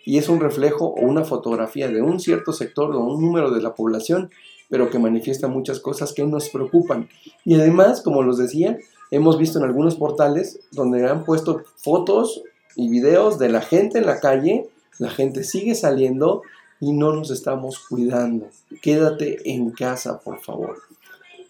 y 0.04 0.18
es 0.18 0.28
un 0.28 0.40
reflejo 0.40 0.86
o 0.86 1.00
una 1.00 1.24
fotografía 1.24 1.88
de 1.88 2.02
un 2.02 2.20
cierto 2.20 2.52
sector 2.52 2.94
o 2.94 3.00
un 3.00 3.22
número 3.22 3.50
de 3.50 3.62
la 3.62 3.74
población, 3.74 4.30
pero 4.68 4.90
que 4.90 4.98
manifiesta 4.98 5.48
muchas 5.48 5.80
cosas 5.80 6.12
que 6.12 6.24
nos 6.24 6.50
preocupan. 6.50 7.08
Y 7.44 7.54
además, 7.54 8.02
como 8.02 8.22
los 8.22 8.36
decía, 8.36 8.78
hemos 9.14 9.38
visto 9.38 9.58
en 9.58 9.64
algunos 9.64 9.94
portales 9.94 10.58
donde 10.72 11.08
han 11.08 11.24
puesto 11.24 11.62
fotos 11.76 12.42
y 12.74 12.88
videos 12.88 13.38
de 13.38 13.48
la 13.48 13.60
gente 13.60 13.98
en 13.98 14.06
la 14.06 14.18
calle, 14.18 14.68
la 14.98 15.08
gente 15.08 15.44
sigue 15.44 15.76
saliendo 15.76 16.42
y 16.80 16.92
no 16.92 17.12
nos 17.12 17.30
estamos 17.30 17.78
cuidando. 17.78 18.48
Quédate 18.82 19.48
en 19.52 19.70
casa, 19.70 20.18
por 20.18 20.40
favor. 20.40 20.82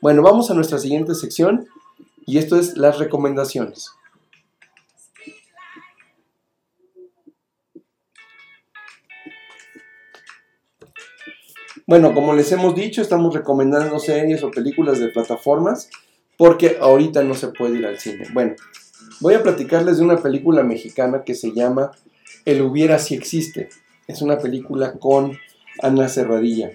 Bueno, 0.02 0.20
vamos 0.20 0.50
a 0.50 0.54
nuestra 0.54 0.78
siguiente 0.78 1.14
sección 1.14 1.66
y 2.26 2.36
esto 2.36 2.56
es 2.58 2.76
las 2.76 2.98
recomendaciones. 2.98 3.92
Bueno, 11.86 12.14
como 12.14 12.34
les 12.34 12.52
hemos 12.52 12.74
dicho, 12.74 13.00
estamos 13.00 13.34
recomendando 13.34 13.98
series 13.98 14.42
o 14.42 14.50
películas 14.50 14.98
de 14.98 15.08
plataformas 15.08 15.88
porque 16.36 16.78
ahorita 16.80 17.22
no 17.22 17.34
se 17.34 17.48
puede 17.48 17.78
ir 17.78 17.86
al 17.86 17.98
cine. 17.98 18.26
Bueno, 18.32 18.54
voy 19.20 19.34
a 19.34 19.42
platicarles 19.42 19.98
de 19.98 20.04
una 20.04 20.18
película 20.18 20.62
mexicana 20.62 21.22
que 21.24 21.34
se 21.34 21.52
llama 21.52 21.92
El 22.44 22.62
hubiera 22.62 22.98
si 22.98 23.14
existe. 23.14 23.68
Es 24.06 24.22
una 24.22 24.38
película 24.38 24.94
con 24.94 25.36
Ana 25.82 26.08
Cerradilla. 26.08 26.70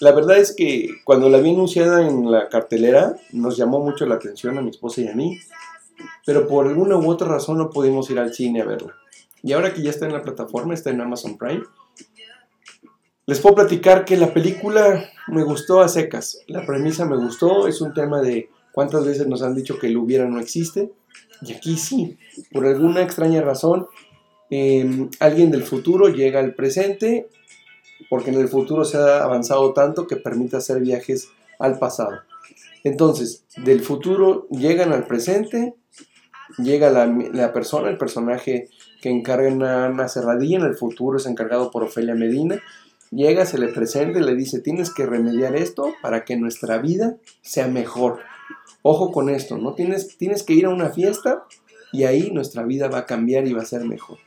La 0.00 0.12
verdad 0.12 0.38
es 0.38 0.54
que 0.54 0.90
cuando 1.04 1.28
la 1.28 1.38
vi 1.38 1.50
anunciada 1.50 2.06
en 2.06 2.30
la 2.30 2.48
cartelera, 2.48 3.16
nos 3.32 3.56
llamó 3.56 3.80
mucho 3.80 4.06
la 4.06 4.14
atención 4.14 4.56
a 4.56 4.62
mi 4.62 4.70
esposa 4.70 5.00
y 5.00 5.08
a 5.08 5.14
mí, 5.14 5.38
pero 6.24 6.46
por 6.46 6.68
alguna 6.68 6.96
u 6.96 7.10
otra 7.10 7.26
razón 7.26 7.58
no 7.58 7.70
pudimos 7.70 8.08
ir 8.10 8.20
al 8.20 8.32
cine 8.32 8.60
a 8.60 8.64
verla. 8.64 8.94
Y 9.42 9.52
ahora 9.52 9.74
que 9.74 9.82
ya 9.82 9.90
está 9.90 10.06
en 10.06 10.12
la 10.12 10.22
plataforma, 10.22 10.74
está 10.74 10.90
en 10.90 11.00
Amazon 11.00 11.36
Prime, 11.36 11.64
les 13.26 13.40
puedo 13.40 13.56
platicar 13.56 14.04
que 14.04 14.16
la 14.16 14.32
película 14.32 15.04
me 15.26 15.42
gustó 15.42 15.80
a 15.80 15.88
secas. 15.88 16.38
La 16.46 16.64
premisa 16.64 17.04
me 17.04 17.16
gustó, 17.16 17.68
es 17.68 17.80
un 17.80 17.92
tema 17.92 18.22
de 18.22 18.48
cuántas 18.78 19.04
veces 19.04 19.26
nos 19.26 19.42
han 19.42 19.56
dicho 19.56 19.76
que 19.76 19.88
el 19.88 19.96
hubiera 19.96 20.26
no 20.26 20.38
existe. 20.38 20.92
Y 21.42 21.52
aquí 21.52 21.76
sí, 21.76 22.16
por 22.52 22.64
alguna 22.64 23.02
extraña 23.02 23.40
razón, 23.40 23.88
em, 24.50 25.10
alguien 25.18 25.50
del 25.50 25.64
futuro 25.64 26.10
llega 26.10 26.38
al 26.38 26.54
presente 26.54 27.26
porque 28.08 28.30
en 28.30 28.38
el 28.38 28.46
futuro 28.46 28.84
se 28.84 28.96
ha 28.96 29.24
avanzado 29.24 29.72
tanto 29.72 30.06
que 30.06 30.14
permite 30.14 30.58
hacer 30.58 30.78
viajes 30.78 31.28
al 31.58 31.80
pasado. 31.80 32.20
Entonces, 32.84 33.42
del 33.56 33.80
futuro 33.80 34.46
llegan 34.48 34.92
al 34.92 35.08
presente, 35.08 35.74
llega 36.58 36.88
la, 36.88 37.52
persona, 37.52 37.90
el 37.90 37.98
personaje 37.98 38.68
que 39.02 39.10
encarga 39.10 39.48
una, 39.48 39.88
una, 39.88 40.08
cerradilla 40.08 40.58
en 40.58 40.66
el 40.66 40.76
futuro 40.76 41.16
es 41.16 41.26
encargado 41.26 41.72
por 41.72 41.82
Ofelia 41.82 42.14
Medina, 42.14 42.62
llega, 43.10 43.44
se 43.44 43.58
le 43.58 43.66
presenta 43.66 44.20
y 44.20 44.22
le 44.22 44.36
dice, 44.36 44.60
tienes 44.60 44.94
que 44.94 45.04
remediar 45.04 45.56
esto 45.56 45.94
para 46.00 46.24
que 46.24 46.36
nuestra 46.36 46.78
vida 46.78 47.16
sea 47.42 47.66
mejor. 47.66 48.20
Ojo 48.82 49.12
con 49.12 49.28
esto, 49.28 49.58
¿no? 49.58 49.74
Tienes, 49.74 50.16
tienes 50.16 50.42
que 50.42 50.54
ir 50.54 50.66
a 50.66 50.70
una 50.70 50.90
fiesta 50.90 51.44
y 51.92 52.04
ahí 52.04 52.30
nuestra 52.30 52.62
vida 52.62 52.88
va 52.88 52.98
a 52.98 53.06
cambiar 53.06 53.46
y 53.46 53.52
va 53.52 53.62
a 53.62 53.66
ser 53.66 53.84
mejor. 53.84 54.18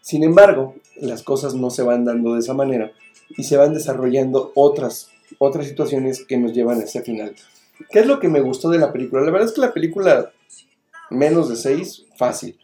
Sin 0.00 0.24
embargo, 0.24 0.74
las 0.96 1.22
cosas 1.22 1.54
no 1.54 1.70
se 1.70 1.82
van 1.82 2.04
dando 2.04 2.34
de 2.34 2.40
esa 2.40 2.54
manera 2.54 2.92
y 3.30 3.44
se 3.44 3.56
van 3.56 3.74
desarrollando 3.74 4.52
otras, 4.54 5.10
otras 5.38 5.66
situaciones 5.66 6.24
que 6.24 6.38
nos 6.38 6.52
llevan 6.52 6.80
a 6.80 6.84
ese 6.84 7.02
final. 7.02 7.34
¿Qué 7.90 8.00
es 8.00 8.06
lo 8.06 8.18
que 8.18 8.28
me 8.28 8.40
gustó 8.40 8.70
de 8.70 8.78
la 8.78 8.92
película? 8.92 9.22
La 9.22 9.30
verdad 9.30 9.48
es 9.48 9.54
que 9.54 9.60
la 9.60 9.72
película, 9.72 10.32
menos 11.10 11.48
de 11.48 11.56
6, 11.56 12.06
fácil. 12.16 12.58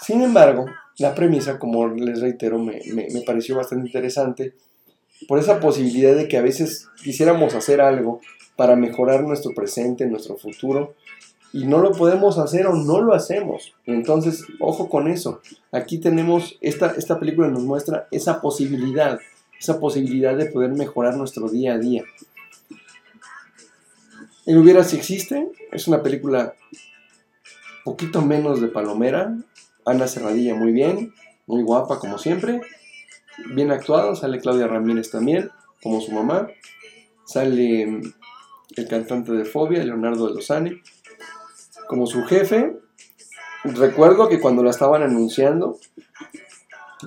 Sin 0.00 0.22
embargo, 0.22 0.66
la 0.98 1.14
premisa, 1.14 1.58
como 1.58 1.88
les 1.88 2.20
reitero, 2.20 2.58
me, 2.58 2.80
me, 2.92 3.22
pareció 3.22 3.56
bastante 3.56 3.86
interesante 3.86 4.54
por 5.26 5.38
esa 5.38 5.60
posibilidad 5.60 6.14
de 6.14 6.28
que 6.28 6.36
a 6.36 6.42
veces 6.42 6.88
quisiéramos 7.02 7.54
hacer 7.54 7.80
algo 7.80 8.20
para 8.58 8.76
mejorar 8.76 9.22
nuestro 9.22 9.54
presente, 9.54 10.04
nuestro 10.06 10.36
futuro, 10.36 10.92
y 11.54 11.64
no 11.64 11.78
lo 11.78 11.92
podemos 11.92 12.36
hacer 12.36 12.66
o 12.66 12.74
no 12.74 13.00
lo 13.00 13.14
hacemos. 13.14 13.72
Entonces, 13.86 14.44
ojo 14.60 14.90
con 14.90 15.08
eso. 15.08 15.40
Aquí 15.72 15.96
tenemos, 15.96 16.58
esta, 16.60 16.88
esta 16.98 17.18
película 17.18 17.48
nos 17.48 17.62
muestra 17.62 18.06
esa 18.10 18.42
posibilidad 18.42 19.18
esa 19.58 19.80
posibilidad 19.80 20.36
de 20.36 20.46
poder 20.46 20.72
mejorar 20.72 21.16
nuestro 21.16 21.48
día 21.48 21.74
a 21.74 21.78
día. 21.78 22.04
El 24.46 24.58
Hubiera 24.58 24.84
si 24.84 24.96
existe, 24.96 25.48
es 25.72 25.88
una 25.88 26.02
película 26.02 26.54
poquito 27.84 28.22
menos 28.22 28.60
de 28.60 28.68
palomera, 28.68 29.36
Ana 29.84 30.06
Cerradilla 30.06 30.54
muy 30.54 30.72
bien, 30.72 31.14
muy 31.46 31.62
guapa 31.62 31.98
como 31.98 32.18
siempre, 32.18 32.60
bien 33.54 33.70
actuado, 33.70 34.14
sale 34.14 34.40
Claudia 34.40 34.66
Ramírez 34.68 35.10
también, 35.10 35.50
como 35.82 36.00
su 36.00 36.12
mamá, 36.12 36.48
sale 37.24 38.00
el 38.78 38.88
cantante 38.88 39.32
de 39.32 39.44
Fobia, 39.44 39.84
Leonardo 39.84 40.28
de 40.28 40.34
Lozani, 40.34 40.80
como 41.86 42.06
su 42.06 42.24
jefe. 42.24 42.76
Recuerdo 43.64 44.28
que 44.28 44.40
cuando 44.40 44.62
la 44.62 44.70
estaban 44.70 45.02
anunciando, 45.02 45.78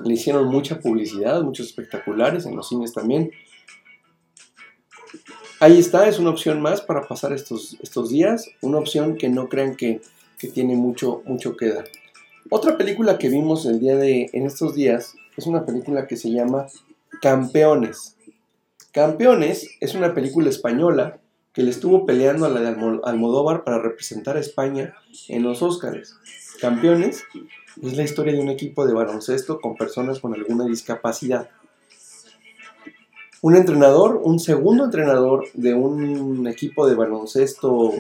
le 0.04 0.14
hicieron 0.14 0.48
mucha 0.48 0.80
publicidad, 0.80 1.42
muchos 1.42 1.68
espectaculares 1.68 2.46
en 2.46 2.56
los 2.56 2.70
cines 2.70 2.94
también. 2.94 3.32
Ahí 5.60 5.78
está, 5.78 6.08
es 6.08 6.18
una 6.18 6.32
opción 6.32 6.62
más 6.62 6.82
para 6.82 7.08
pasar 7.08 7.34
estos, 7.34 7.78
estos 7.82 8.10
días, 8.10 8.50
una 8.62 8.80
opción 8.80 9.16
que 9.16 9.30
no 9.30 9.48
crean 9.48 9.76
que, 9.76 10.02
tiene 10.56 10.76
mucho, 10.76 11.22
mucho 11.26 11.56
que 11.56 11.70
dar. 11.70 11.86
Otra 12.50 12.76
película 12.76 13.20
que 13.20 13.30
vimos 13.30 13.68
el 13.68 13.80
día 13.80 13.96
de, 13.96 14.28
en 14.34 14.48
estos 14.48 14.74
días 14.74 15.14
es 15.38 15.46
una 15.46 15.68
película 15.68 16.08
que 16.08 16.18
se 16.18 16.32
llama 16.32 16.66
Campeones. 17.22 18.18
Campeones 18.92 19.70
es 19.80 19.94
una 19.94 20.16
película 20.16 20.50
española 20.50 21.21
que 21.54 21.64
le 21.64 21.70
estuvo 21.70 22.06
peleando 22.06 22.46
a 22.46 22.50
la 22.50 22.62
de 22.62 23.00
Almodóvar 23.04 23.64
para 23.64 23.80
representar 23.80 24.38
a 24.38 24.40
España 24.40 24.94
en 25.28 25.44
los 25.44 25.62
Óscares. 25.62 26.16
Campeones 26.62 27.24
es 27.82 27.98
la 27.98 28.04
historia 28.04 28.34
de 28.34 28.40
un 28.40 28.50
equipo 28.50 28.86
de 28.86 28.94
baloncesto 28.94 29.60
con 29.60 29.76
personas 29.76 30.20
con 30.20 30.34
alguna 30.34 30.66
discapacidad. 30.66 31.50
Un 33.42 33.56
entrenador, 33.56 34.22
un 34.24 34.40
segundo 34.40 34.86
entrenador 34.86 35.46
de 35.54 35.74
un 35.74 36.48
equipo 36.48 36.88
de 36.88 36.96
baloncesto 36.96 37.94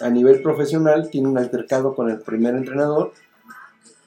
a 0.00 0.08
nivel 0.08 0.42
profesional 0.42 1.10
tiene 1.10 1.28
un 1.28 1.38
altercado 1.38 1.94
con 1.94 2.10
el 2.10 2.20
primer 2.20 2.54
entrenador 2.54 3.12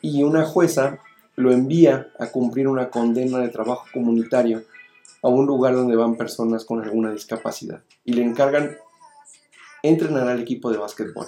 y 0.02 0.24
una 0.24 0.44
jueza 0.44 1.00
lo 1.36 1.52
envía 1.52 2.12
a 2.20 2.28
cumplir 2.28 2.68
una 2.68 2.90
condena 2.90 3.40
de 3.40 3.50
trabajo 3.50 3.86
comunitario 3.94 4.64
a 5.24 5.30
un 5.30 5.48
lugar 5.48 5.74
donde 5.74 5.96
van 5.96 6.16
personas 6.16 6.66
con 6.66 6.84
alguna 6.84 7.12
discapacidad 7.12 7.82
y 8.06 8.14
le 8.14 8.24
encargan 8.24 8.78
entrenar 9.82 10.28
al 10.28 10.42
equipo 10.42 10.70
de 10.70 10.78
básquetbol 10.78 11.28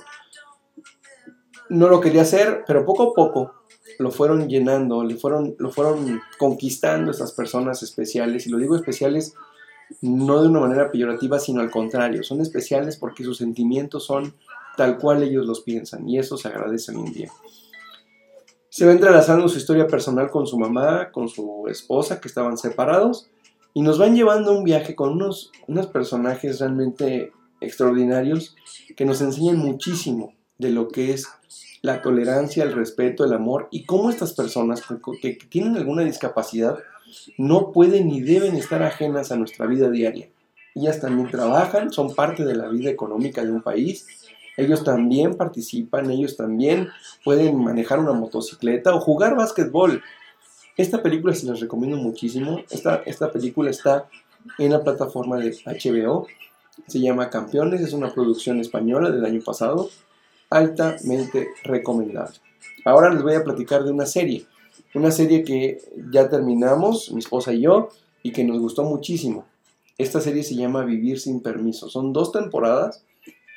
no 1.70 1.90
lo 1.90 2.00
quería 2.00 2.22
hacer, 2.22 2.64
pero 2.68 2.86
poco 2.86 3.04
a 3.04 3.14
poco 3.14 3.54
lo 4.00 4.12
fueron 4.12 4.48
llenando, 4.48 5.04
le 5.04 5.16
fueron, 5.16 5.56
lo 5.58 5.72
fueron 5.72 6.22
conquistando 6.38 7.12
estas 7.12 7.32
personas 7.32 7.82
especiales, 7.84 8.46
y 8.46 8.50
lo 8.50 8.58
digo 8.58 8.76
especiales 8.76 9.34
no 10.02 10.42
de 10.42 10.50
una 10.50 10.62
manera 10.62 10.92
peyorativa, 10.92 11.40
sino 11.40 11.62
al 11.62 11.70
contrario, 11.70 12.24
son 12.24 12.42
especiales 12.42 12.98
porque 12.98 13.24
sus 13.24 13.38
sentimientos 13.38 14.06
son 14.06 14.34
tal 14.76 14.98
cual 14.98 15.24
ellos 15.24 15.46
los 15.46 15.62
piensan, 15.62 16.08
y 16.10 16.18
eso 16.18 16.38
se 16.38 16.48
agradece 16.48 16.92
hoy 16.92 17.06
en 17.06 17.14
día. 17.14 17.32
Se 18.70 18.86
va 18.86 18.92
entrelazando 18.92 19.48
su 19.48 19.58
historia 19.58 19.88
personal 19.88 20.30
con 20.30 20.46
su 20.46 20.60
mamá, 20.60 21.12
con 21.12 21.30
su 21.30 21.66
esposa, 21.70 22.20
que 22.20 22.28
estaban 22.28 22.58
separados, 22.58 23.30
y 23.76 23.82
nos 23.82 24.00
van 24.00 24.16
llevando 24.16 24.58
un 24.58 24.64
viaje 24.64 24.96
con 24.96 25.12
unos, 25.12 25.52
unos 25.68 25.88
personajes 25.88 26.60
realmente 26.60 27.34
extraordinarios 27.60 28.56
que 28.96 29.06
nos 29.06 29.20
enseñan 29.22 29.58
muchísimo 29.58 30.34
de 30.58 30.70
lo 30.70 30.88
que 30.88 31.12
es 31.12 31.28
la 31.82 32.02
tolerancia, 32.02 32.64
el 32.64 32.72
respeto, 32.72 33.26
el 33.26 33.34
amor 33.34 33.68
y 33.72 33.84
cómo 33.84 34.10
estas 34.10 34.34
personas 34.34 34.82
que, 35.22 35.34
tienen 35.50 35.76
alguna 35.76 36.04
discapacidad 36.04 36.80
no 37.38 37.74
pueden 37.74 38.08
ni 38.08 38.22
deben 38.22 38.56
estar 38.56 38.82
ajenas 38.82 39.34
a 39.34 39.36
nuestra 39.36 39.68
vida 39.68 39.92
diaria. 39.92 40.30
Ellas 40.74 41.02
también 41.02 41.30
trabajan, 41.30 41.92
son 41.92 42.16
parte 42.16 42.46
de 42.46 42.56
la 42.56 42.70
vida 42.70 42.90
económica 42.90 43.44
de 43.44 43.52
un 43.52 43.62
país, 43.62 44.08
ellos 44.56 44.86
también 44.86 45.36
participan, 45.36 46.10
ellos 46.10 46.38
también 46.38 46.88
pueden 47.26 47.62
manejar 47.62 48.00
una 48.00 48.14
motocicleta 48.14 48.96
o 48.96 49.02
jugar 49.02 49.36
básquetbol. 49.36 50.02
Esta 50.78 51.02
película 51.02 51.34
se 51.34 51.46
las 51.46 51.60
recomiendo 51.60 51.98
muchísimo. 51.98 52.60
Esta, 52.70 53.04
esta 53.06 53.32
película 53.32 53.70
está 53.70 54.08
en 54.58 54.72
la 54.72 54.84
plataforma 54.84 55.38
de 55.38 55.56
HBO. 55.66 56.28
Se 56.88 57.00
llama 57.00 57.30
Campeones, 57.30 57.82
es 57.82 57.94
una 57.94 58.14
producción 58.14 58.60
española 58.60 59.10
del 59.10 59.26
año 59.26 59.42
pasado 59.42 59.90
altamente 60.50 61.50
recomendable. 61.64 62.38
Ahora 62.84 63.14
les 63.14 63.24
voy 63.24 63.34
a 63.34 63.44
platicar 63.44 63.84
de 63.84 63.92
una 63.92 64.06
serie, 64.06 64.46
una 64.94 65.12
serie 65.12 65.44
que 65.44 65.80
ya 66.12 66.30
terminamos, 66.30 67.12
mi 67.12 67.20
esposa 67.20 67.54
y 67.54 67.62
yo, 67.62 67.90
y 68.24 68.32
que 68.32 68.44
nos 68.44 68.60
gustó 68.60 68.84
muchísimo. 68.84 69.46
Esta 69.98 70.20
serie 70.20 70.44
se 70.44 70.56
llama 70.56 70.84
Vivir 70.84 71.20
sin 71.20 71.42
permiso. 71.42 71.90
Son 71.90 72.12
dos 72.14 72.32
temporadas, 72.32 73.04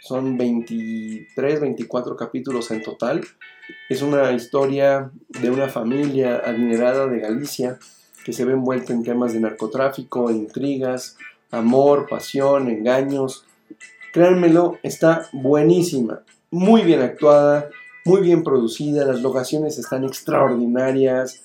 son 0.09 0.37
23, 0.37 1.61
24 1.61 2.17
capítulos 2.17 2.71
en 2.71 2.83
total. 2.83 3.21
Es 3.89 4.03
una 4.03 4.33
historia 4.33 5.11
de 5.29 5.51
una 5.51 5.69
familia 5.69 6.43
adinerada 6.45 7.07
de 7.07 7.21
Galicia 7.21 7.79
que 8.25 8.33
se 8.33 8.45
ve 8.45 8.55
envuelta 8.55 8.93
en 8.93 9.05
temas 9.05 9.33
de 9.33 9.41
narcotráfico, 9.41 10.31
intrigas, 10.31 11.17
amor, 11.51 12.09
pasión, 12.09 12.69
engaños. 12.69 13.45
Créanmelo, 14.13 14.79
está 14.83 15.29
buenísima 15.33 16.23
muy 16.51 16.83
bien 16.83 17.03
actuada, 17.03 17.69
muy 18.05 18.23
bien 18.23 18.43
producida, 18.43 19.05
las 19.05 19.21
locaciones 19.21 19.79
están 19.79 20.05
extraordinarias, 20.05 21.45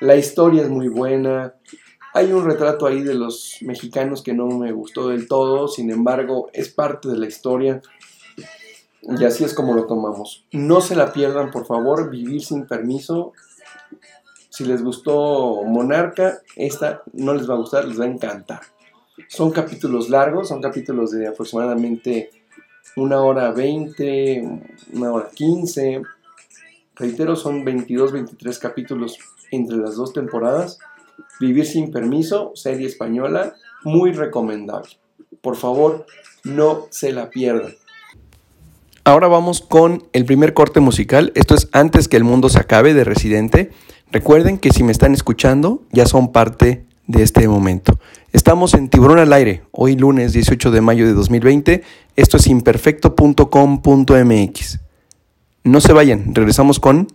la 0.00 0.16
historia 0.16 0.62
es 0.62 0.68
muy 0.68 0.88
buena. 0.88 1.54
Hay 2.14 2.32
un 2.32 2.44
retrato 2.44 2.86
ahí 2.86 3.02
de 3.02 3.14
los 3.14 3.58
mexicanos 3.60 4.22
que 4.22 4.32
no 4.32 4.46
me 4.46 4.72
gustó 4.72 5.08
del 5.08 5.26
todo, 5.26 5.68
sin 5.68 5.90
embargo, 5.90 6.48
es 6.52 6.68
parte 6.68 7.08
de 7.08 7.18
la 7.18 7.26
historia. 7.26 7.82
Y 9.08 9.24
así 9.24 9.44
es 9.44 9.54
como 9.54 9.74
lo 9.74 9.86
tomamos. 9.86 10.44
No 10.52 10.80
se 10.80 10.96
la 10.96 11.12
pierdan, 11.12 11.50
por 11.50 11.66
favor, 11.66 12.10
Vivir 12.10 12.42
sin 12.42 12.66
permiso. 12.66 13.32
Si 14.50 14.64
les 14.64 14.82
gustó 14.82 15.62
Monarca, 15.64 16.40
esta 16.56 17.02
no 17.12 17.34
les 17.34 17.48
va 17.48 17.54
a 17.54 17.58
gustar, 17.58 17.86
les 17.86 18.00
va 18.00 18.04
a 18.04 18.08
encantar. 18.08 18.60
Son 19.28 19.50
capítulos 19.50 20.08
largos, 20.10 20.48
son 20.48 20.60
capítulos 20.60 21.10
de 21.12 21.28
aproximadamente 21.28 22.30
una 22.96 23.20
hora 23.22 23.52
20, 23.52 24.62
una 24.94 25.12
hora 25.12 25.30
15. 25.32 26.02
Reitero, 26.96 27.36
son 27.36 27.64
22, 27.64 28.12
23 28.12 28.58
capítulos 28.58 29.18
entre 29.50 29.76
las 29.76 29.96
dos 29.96 30.12
temporadas. 30.12 30.78
Vivir 31.38 31.66
sin 31.66 31.92
permiso, 31.92 32.52
serie 32.54 32.86
española, 32.86 33.54
muy 33.84 34.12
recomendable. 34.12 34.98
Por 35.42 35.56
favor, 35.56 36.06
no 36.44 36.86
se 36.90 37.12
la 37.12 37.30
pierdan. 37.30 37.74
Ahora 39.06 39.28
vamos 39.28 39.60
con 39.60 40.02
el 40.12 40.24
primer 40.24 40.52
corte 40.52 40.80
musical. 40.80 41.30
Esto 41.36 41.54
es 41.54 41.68
Antes 41.70 42.08
que 42.08 42.16
el 42.16 42.24
mundo 42.24 42.48
se 42.48 42.58
acabe 42.58 42.92
de 42.92 43.04
Residente. 43.04 43.70
Recuerden 44.10 44.58
que 44.58 44.72
si 44.72 44.82
me 44.82 44.90
están 44.90 45.14
escuchando 45.14 45.84
ya 45.92 46.06
son 46.06 46.32
parte 46.32 46.86
de 47.06 47.22
este 47.22 47.46
momento. 47.46 48.00
Estamos 48.32 48.74
en 48.74 48.88
Tiburón 48.88 49.20
al 49.20 49.32
Aire, 49.32 49.62
hoy 49.70 49.94
lunes 49.94 50.32
18 50.32 50.72
de 50.72 50.80
mayo 50.80 51.06
de 51.06 51.12
2020. 51.12 51.84
Esto 52.16 52.36
es 52.36 52.48
imperfecto.com.mx. 52.48 54.80
No 55.62 55.80
se 55.80 55.92
vayan, 55.92 56.34
regresamos 56.34 56.80
con 56.80 57.06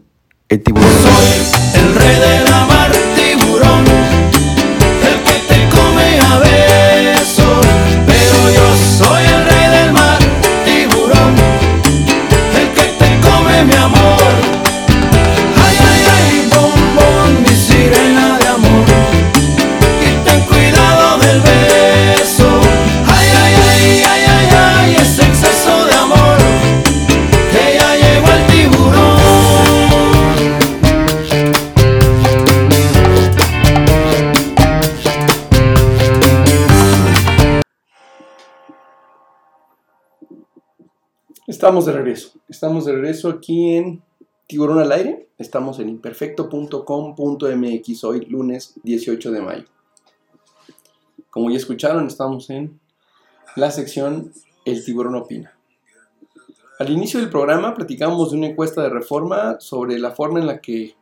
el 0.48 0.64
tiburón. 0.64 0.90
Soy 0.90 1.42
el 1.76 1.94
rey 1.94 2.16
de 2.16 2.40
la 2.50 2.66
mar, 2.68 2.90
tiburón, 3.18 3.84
Estamos 41.72 41.86
de 41.86 41.94
regreso. 41.94 42.34
Estamos 42.50 42.84
de 42.84 42.92
regreso 42.92 43.30
aquí 43.30 43.76
en 43.76 44.04
Tiburón 44.46 44.80
al 44.80 44.92
Aire. 44.92 45.30
Estamos 45.38 45.80
en 45.80 45.88
imperfecto.com.mx 45.88 48.04
hoy 48.04 48.26
lunes 48.26 48.74
18 48.84 49.32
de 49.32 49.42
mayo. 49.42 49.64
Como 51.30 51.50
ya 51.50 51.56
escucharon, 51.56 52.08
estamos 52.08 52.50
en 52.50 52.78
la 53.56 53.72
sección 53.72 54.34
El 54.66 54.84
tiburón 54.84 55.16
opina. 55.16 55.58
Al 56.78 56.90
inicio 56.90 57.22
del 57.22 57.30
programa 57.30 57.74
platicamos 57.74 58.32
de 58.32 58.38
una 58.40 58.48
encuesta 58.48 58.82
de 58.82 58.90
reforma 58.90 59.62
sobre 59.62 59.98
la 59.98 60.12
forma 60.12 60.42
en 60.42 60.48
la 60.48 60.60
que 60.60 60.98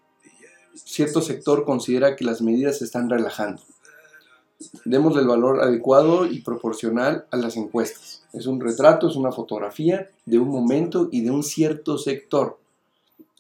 cierto 0.76 1.22
sector 1.22 1.66
considera 1.66 2.16
que 2.16 2.26
las 2.26 2.44
medidas 2.44 2.78
se 2.78 2.86
están 2.86 3.10
relajando. 3.10 3.64
Demos 4.86 5.18
el 5.18 5.26
valor 5.26 5.64
adecuado 5.64 6.28
y 6.28 6.42
proporcional 6.42 7.26
a 7.32 7.38
las 7.38 7.58
encuestas. 7.58 8.19
Es 8.34 8.46
un 8.46 8.60
retrato, 8.60 9.08
es 9.08 9.16
una 9.16 9.32
fotografía 9.32 10.10
de 10.26 10.40
un 10.40 10.50
momento 10.50 11.10
y 11.12 11.22
de 11.22 11.32
un 11.32 11.44
cierto 11.44 11.98
sector. 11.98 12.58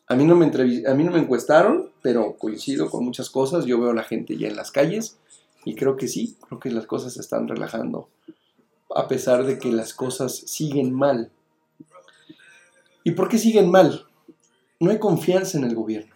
A 0.08 0.16
mí 0.16 0.26
no 0.26 0.36
me, 0.36 0.48
a 0.48 0.94
mí 0.96 1.04
no 1.04 1.12
me 1.12 1.20
encuestaron, 1.20 1.92
pero 2.02 2.34
coincido 2.34 2.90
con 2.90 3.06
muchas 3.06 3.30
cosas. 3.30 3.66
Yo 3.66 3.80
veo 3.80 3.92
a 3.92 3.96
la 3.96 4.04
gente 4.04 4.38
ya 4.38 4.48
en 4.48 4.56
las 4.56 4.72
calles 4.72 5.18
y 5.66 5.76
creo 5.76 5.96
que 5.98 6.08
sí, 6.08 6.36
creo 6.48 6.60
que 6.60 6.72
las 6.72 6.86
cosas 6.86 7.14
se 7.14 7.22
están 7.22 7.48
relajando, 7.48 8.10
a 8.96 9.08
pesar 9.08 9.46
de 9.46 9.60
que 9.60 9.72
las 9.72 9.94
cosas 9.94 10.36
siguen 10.36 10.94
mal. 10.94 11.32
¿Y 13.04 13.12
por 13.12 13.30
qué 13.30 13.38
siguen 13.38 13.70
mal? 13.70 14.06
No 14.80 14.92
hay 14.92 15.00
confianza 15.00 15.58
en 15.58 15.66
el 15.66 15.76
gobierno. 15.76 16.16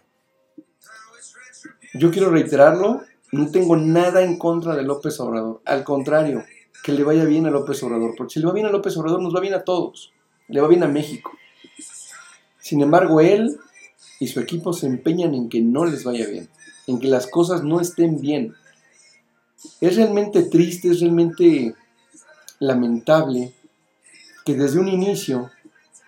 Yo 1.94 2.10
quiero 2.10 2.30
reiterarlo, 2.30 3.02
no 3.30 3.50
tengo 3.50 3.76
nada 3.76 4.22
en 4.22 4.38
contra 4.38 4.74
de 4.74 4.82
López 4.82 5.20
Obrador. 5.20 5.60
Al 5.64 5.84
contrario, 5.84 6.44
que 6.84 6.92
le 6.92 7.02
vaya 7.02 7.24
bien 7.24 7.46
a 7.46 7.50
López 7.50 7.82
Obrador. 7.82 8.14
Porque 8.14 8.34
si 8.34 8.40
le 8.40 8.46
va 8.46 8.52
bien 8.52 8.66
a 8.66 8.70
López 8.70 8.94
Obrador, 8.98 9.22
nos 9.22 9.34
va 9.34 9.40
bien 9.40 9.54
a 9.54 9.64
todos. 9.64 10.12
Le 10.48 10.60
va 10.60 10.68
bien 10.68 10.82
a 10.82 10.86
México. 10.88 11.32
Sin 12.60 12.82
embargo, 12.82 13.20
él 13.20 13.56
y 14.20 14.28
su 14.28 14.38
equipo 14.38 14.74
se 14.74 14.86
empeñan 14.86 15.34
en 15.34 15.48
que 15.48 15.62
no 15.62 15.86
les 15.86 16.04
vaya 16.04 16.26
bien. 16.28 16.48
En 16.86 17.00
que 17.00 17.08
las 17.08 17.26
cosas 17.26 17.64
no 17.64 17.80
estén 17.80 18.20
bien. 18.20 18.54
Es 19.80 19.96
realmente 19.96 20.42
triste, 20.42 20.90
es 20.90 21.00
realmente 21.00 21.74
lamentable 22.58 23.54
que 24.44 24.54
desde 24.54 24.78
un 24.78 24.88
inicio 24.88 25.50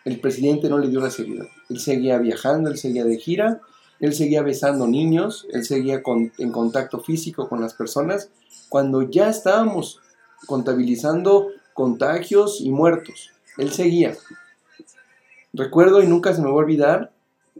el 0.04 0.20
presidente 0.20 0.68
no 0.68 0.76
le 0.78 0.88
dio 0.88 1.00
la 1.00 1.10
seriedad. 1.10 1.46
Él 1.70 1.80
seguía 1.80 2.18
viajando, 2.18 2.68
él 2.70 2.76
seguía 2.76 3.04
de 3.04 3.16
gira, 3.16 3.62
él 3.98 4.14
seguía 4.14 4.42
besando 4.42 4.86
niños, 4.86 5.46
él 5.52 5.64
seguía 5.64 6.02
con- 6.02 6.32
en 6.36 6.52
contacto 6.52 7.00
físico 7.00 7.48
con 7.48 7.62
las 7.62 7.72
personas, 7.72 8.28
cuando 8.68 9.10
ya 9.10 9.30
estábamos 9.30 10.00
contabilizando 10.46 11.49
contagios 11.75 12.61
y 12.61 12.70
muertos. 12.70 13.31
Él 13.57 13.72
seguía. 13.72 14.16
Recuerdo 15.53 16.03
y 16.03 16.07
nunca 16.07 16.35
se 16.35 16.42
me 16.42 16.49
va 16.49 16.53
a 16.53 16.57
olvidar 16.57 17.12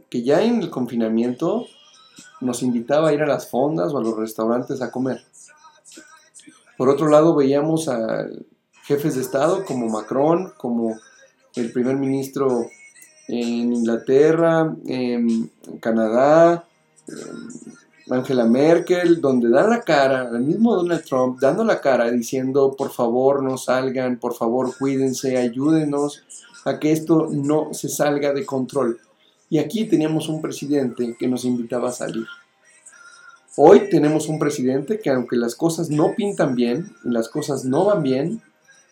que 0.09 0.23
ya 0.23 0.43
en 0.43 0.61
el 0.61 0.69
confinamiento 0.69 1.65
nos 2.39 2.61
invitaba 2.61 3.09
a 3.09 3.13
ir 3.13 3.21
a 3.21 3.27
las 3.27 3.49
fondas 3.49 3.93
o 3.93 3.97
a 3.97 4.03
los 4.03 4.15
restaurantes 4.15 4.81
a 4.81 4.91
comer. 4.91 5.25
Por 6.77 6.89
otro 6.89 7.09
lado, 7.09 7.35
veíamos 7.35 7.87
a 7.89 8.27
jefes 8.83 9.15
de 9.15 9.21
Estado 9.21 9.65
como 9.65 9.89
Macron, 9.89 10.53
como 10.57 10.99
el 11.55 11.71
primer 11.71 11.95
ministro 11.95 12.67
en 13.27 13.73
Inglaterra, 13.73 14.75
en 14.85 15.51
Canadá, 15.79 16.65
Angela 18.09 18.45
Merkel, 18.45 19.19
donde 19.19 19.49
dan 19.49 19.69
la 19.69 19.81
cara, 19.81 20.29
el 20.29 20.41
mismo 20.41 20.75
Donald 20.75 21.03
Trump, 21.03 21.39
dando 21.39 21.63
la 21.63 21.81
cara, 21.81 22.09
diciendo, 22.09 22.75
por 22.77 22.91
favor 22.91 23.43
no 23.43 23.57
salgan, 23.57 24.17
por 24.17 24.33
favor 24.33 24.75
cuídense, 24.77 25.37
ayúdenos 25.37 26.23
a 26.65 26.79
que 26.79 26.91
esto 26.91 27.29
no 27.31 27.73
se 27.73 27.89
salga 27.89 28.33
de 28.33 28.45
control. 28.45 28.99
Y 29.49 29.59
aquí 29.59 29.85
teníamos 29.85 30.29
un 30.29 30.41
presidente 30.41 31.15
que 31.17 31.27
nos 31.27 31.45
invitaba 31.45 31.89
a 31.89 31.93
salir. 31.93 32.25
Hoy 33.57 33.89
tenemos 33.89 34.27
un 34.29 34.39
presidente 34.39 34.99
que 34.99 35.09
aunque 35.09 35.35
las 35.35 35.55
cosas 35.55 35.89
no 35.89 36.13
pintan 36.15 36.55
bien, 36.55 36.95
y 37.03 37.09
las 37.09 37.27
cosas 37.27 37.65
no 37.65 37.85
van 37.85 38.03
bien, 38.03 38.41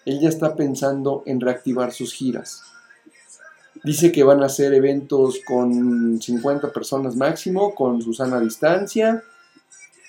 él 0.06 0.20
ya 0.20 0.30
está 0.30 0.56
pensando 0.56 1.24
en 1.26 1.40
reactivar 1.40 1.92
sus 1.92 2.14
giras. 2.14 2.64
Dice 3.86 4.12
que 4.12 4.24
van 4.24 4.42
a 4.42 4.48
hacer 4.48 4.74
eventos 4.74 5.42
con 5.48 6.20
50 6.20 6.74
personas 6.74 7.16
máximo, 7.16 7.76
con 7.76 8.02
Susana 8.02 8.38
a 8.38 8.40
distancia, 8.42 9.24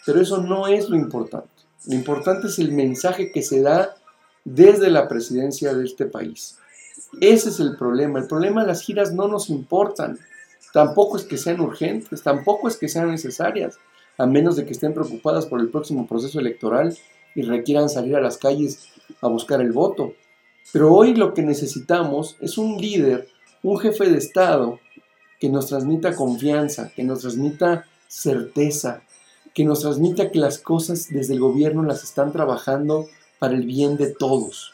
pero 0.06 0.18
eso 0.18 0.38
no 0.38 0.66
es 0.66 0.88
lo 0.88 0.96
importante. 0.96 1.50
Lo 1.84 1.94
importante 1.94 2.46
es 2.46 2.58
el 2.58 2.72
mensaje 2.72 3.30
que 3.30 3.42
se 3.42 3.60
da 3.60 3.94
desde 4.46 4.88
la 4.88 5.08
presidencia 5.08 5.74
de 5.74 5.84
este 5.84 6.06
país. 6.06 6.56
Ese 7.20 7.50
es 7.50 7.60
el 7.60 7.76
problema. 7.76 8.18
El 8.18 8.26
problema 8.26 8.62
de 8.62 8.68
las 8.68 8.80
giras 8.80 9.12
no 9.12 9.28
nos 9.28 9.50
importan. 9.50 10.18
Tampoco 10.72 11.18
es 11.18 11.24
que 11.24 11.36
sean 11.36 11.60
urgentes, 11.60 12.22
tampoco 12.22 12.68
es 12.68 12.78
que 12.78 12.88
sean 12.88 13.10
necesarias, 13.10 13.78
a 14.16 14.24
menos 14.24 14.56
de 14.56 14.64
que 14.64 14.72
estén 14.72 14.94
preocupadas 14.94 15.44
por 15.44 15.60
el 15.60 15.68
próximo 15.68 16.06
proceso 16.06 16.40
electoral 16.40 16.96
y 17.34 17.42
requieran 17.42 17.90
salir 17.90 18.16
a 18.16 18.22
las 18.22 18.38
calles 18.38 18.88
a 19.20 19.28
buscar 19.28 19.60
el 19.60 19.72
voto. 19.72 20.14
Pero 20.72 20.94
hoy 20.94 21.14
lo 21.14 21.34
que 21.34 21.42
necesitamos 21.42 22.36
es 22.40 22.56
un 22.56 22.78
líder, 22.78 23.28
un 23.66 23.80
jefe 23.80 24.08
de 24.08 24.16
Estado 24.16 24.78
que 25.40 25.48
nos 25.48 25.66
transmita 25.66 26.14
confianza, 26.14 26.92
que 26.94 27.02
nos 27.02 27.22
transmita 27.22 27.84
certeza, 28.06 29.02
que 29.54 29.64
nos 29.64 29.80
transmita 29.80 30.30
que 30.30 30.38
las 30.38 30.58
cosas 30.58 31.08
desde 31.10 31.34
el 31.34 31.40
gobierno 31.40 31.82
las 31.82 32.04
están 32.04 32.30
trabajando 32.30 33.08
para 33.40 33.54
el 33.54 33.66
bien 33.66 33.96
de 33.96 34.06
todos. 34.06 34.72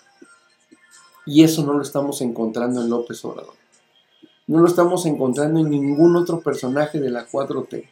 Y 1.25 1.43
eso 1.43 1.65
no 1.65 1.73
lo 1.73 1.81
estamos 1.81 2.21
encontrando 2.21 2.83
en 2.83 2.91
López 2.91 3.25
Obrador. 3.25 3.55
No 4.47 4.59
lo 4.59 4.67
estamos 4.67 5.07
encontrando 5.07 5.61
en 5.61 5.71
ningún 5.71 6.15
otro 6.17 6.41
personaje 6.41 7.01
de 7.01 7.09
la 7.09 7.27
4T. 7.27 7.89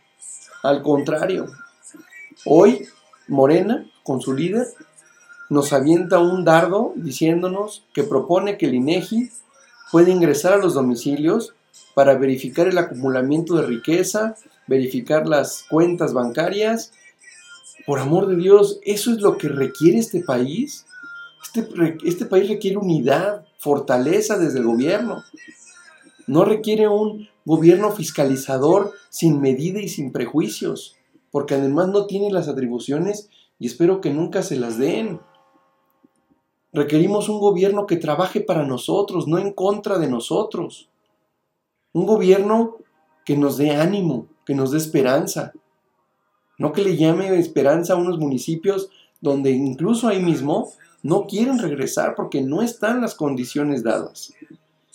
Al 0.62 0.82
contrario, 0.82 1.46
hoy 2.44 2.86
Morena, 3.26 3.90
con 4.02 4.20
su 4.20 4.34
líder, 4.34 4.66
nos 5.48 5.72
avienta 5.72 6.18
un 6.18 6.44
dardo 6.44 6.92
diciéndonos 6.94 7.86
que 7.94 8.04
propone 8.04 8.58
que 8.58 8.66
el 8.66 8.74
INEGI 8.74 9.30
puede 9.90 10.10
ingresar 10.10 10.52
a 10.52 10.58
los 10.58 10.74
domicilios 10.74 11.54
para 11.94 12.16
verificar 12.16 12.68
el 12.68 12.78
acumulamiento 12.78 13.56
de 13.56 13.66
riqueza, 13.66 14.36
verificar 14.66 15.26
las 15.26 15.64
cuentas 15.68 16.12
bancarias. 16.12 16.92
Por 17.86 17.98
amor 17.98 18.26
de 18.26 18.36
Dios, 18.36 18.80
¿eso 18.84 19.10
es 19.10 19.20
lo 19.20 19.36
que 19.36 19.48
requiere 19.48 19.98
este 19.98 20.20
país? 20.20 20.86
Este, 21.42 21.68
este 22.04 22.26
país 22.26 22.48
requiere 22.48 22.76
unidad, 22.76 23.44
fortaleza 23.58 24.38
desde 24.38 24.58
el 24.58 24.66
gobierno. 24.66 25.24
No 26.26 26.44
requiere 26.44 26.86
un 26.88 27.28
gobierno 27.44 27.90
fiscalizador 27.90 28.92
sin 29.08 29.40
medida 29.40 29.80
y 29.80 29.88
sin 29.88 30.12
prejuicios, 30.12 30.96
porque 31.30 31.54
además 31.54 31.88
no 31.88 32.06
tiene 32.06 32.30
las 32.30 32.48
atribuciones 32.48 33.28
y 33.58 33.66
espero 33.66 34.00
que 34.00 34.10
nunca 34.10 34.42
se 34.42 34.56
las 34.56 34.78
den. 34.78 35.20
Requerimos 36.72 37.28
un 37.28 37.40
gobierno 37.40 37.86
que 37.86 37.96
trabaje 37.96 38.40
para 38.40 38.64
nosotros, 38.64 39.26
no 39.26 39.38
en 39.38 39.52
contra 39.52 39.98
de 39.98 40.08
nosotros. 40.08 40.88
Un 41.92 42.06
gobierno 42.06 42.76
que 43.24 43.36
nos 43.36 43.56
dé 43.56 43.72
ánimo, 43.72 44.26
que 44.46 44.54
nos 44.54 44.70
dé 44.70 44.78
esperanza. 44.78 45.52
No 46.58 46.72
que 46.72 46.82
le 46.82 46.96
llame 46.96 47.38
esperanza 47.38 47.94
a 47.94 47.96
unos 47.96 48.18
municipios 48.18 48.90
donde 49.20 49.50
incluso 49.50 50.08
ahí 50.08 50.22
mismo 50.22 50.72
no 51.02 51.26
quieren 51.26 51.58
regresar 51.58 52.14
porque 52.14 52.42
no 52.42 52.62
están 52.62 53.00
las 53.00 53.14
condiciones 53.14 53.82
dadas. 53.82 54.32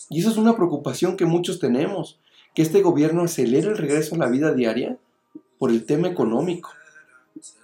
Y 0.10 0.20
eso 0.20 0.30
es 0.30 0.38
una 0.38 0.56
preocupación 0.56 1.18
que 1.18 1.26
muchos 1.26 1.60
tenemos, 1.60 2.20
que 2.54 2.62
este 2.62 2.82
gobierno 2.82 3.24
acelere 3.24 3.68
el 3.68 3.78
regreso 3.78 4.16
a 4.16 4.20
la 4.20 4.28
vida 4.28 4.54
diaria 4.54 4.98
por 5.58 5.72
el 5.72 5.86
tema 5.86 6.08
económico. 6.08 6.70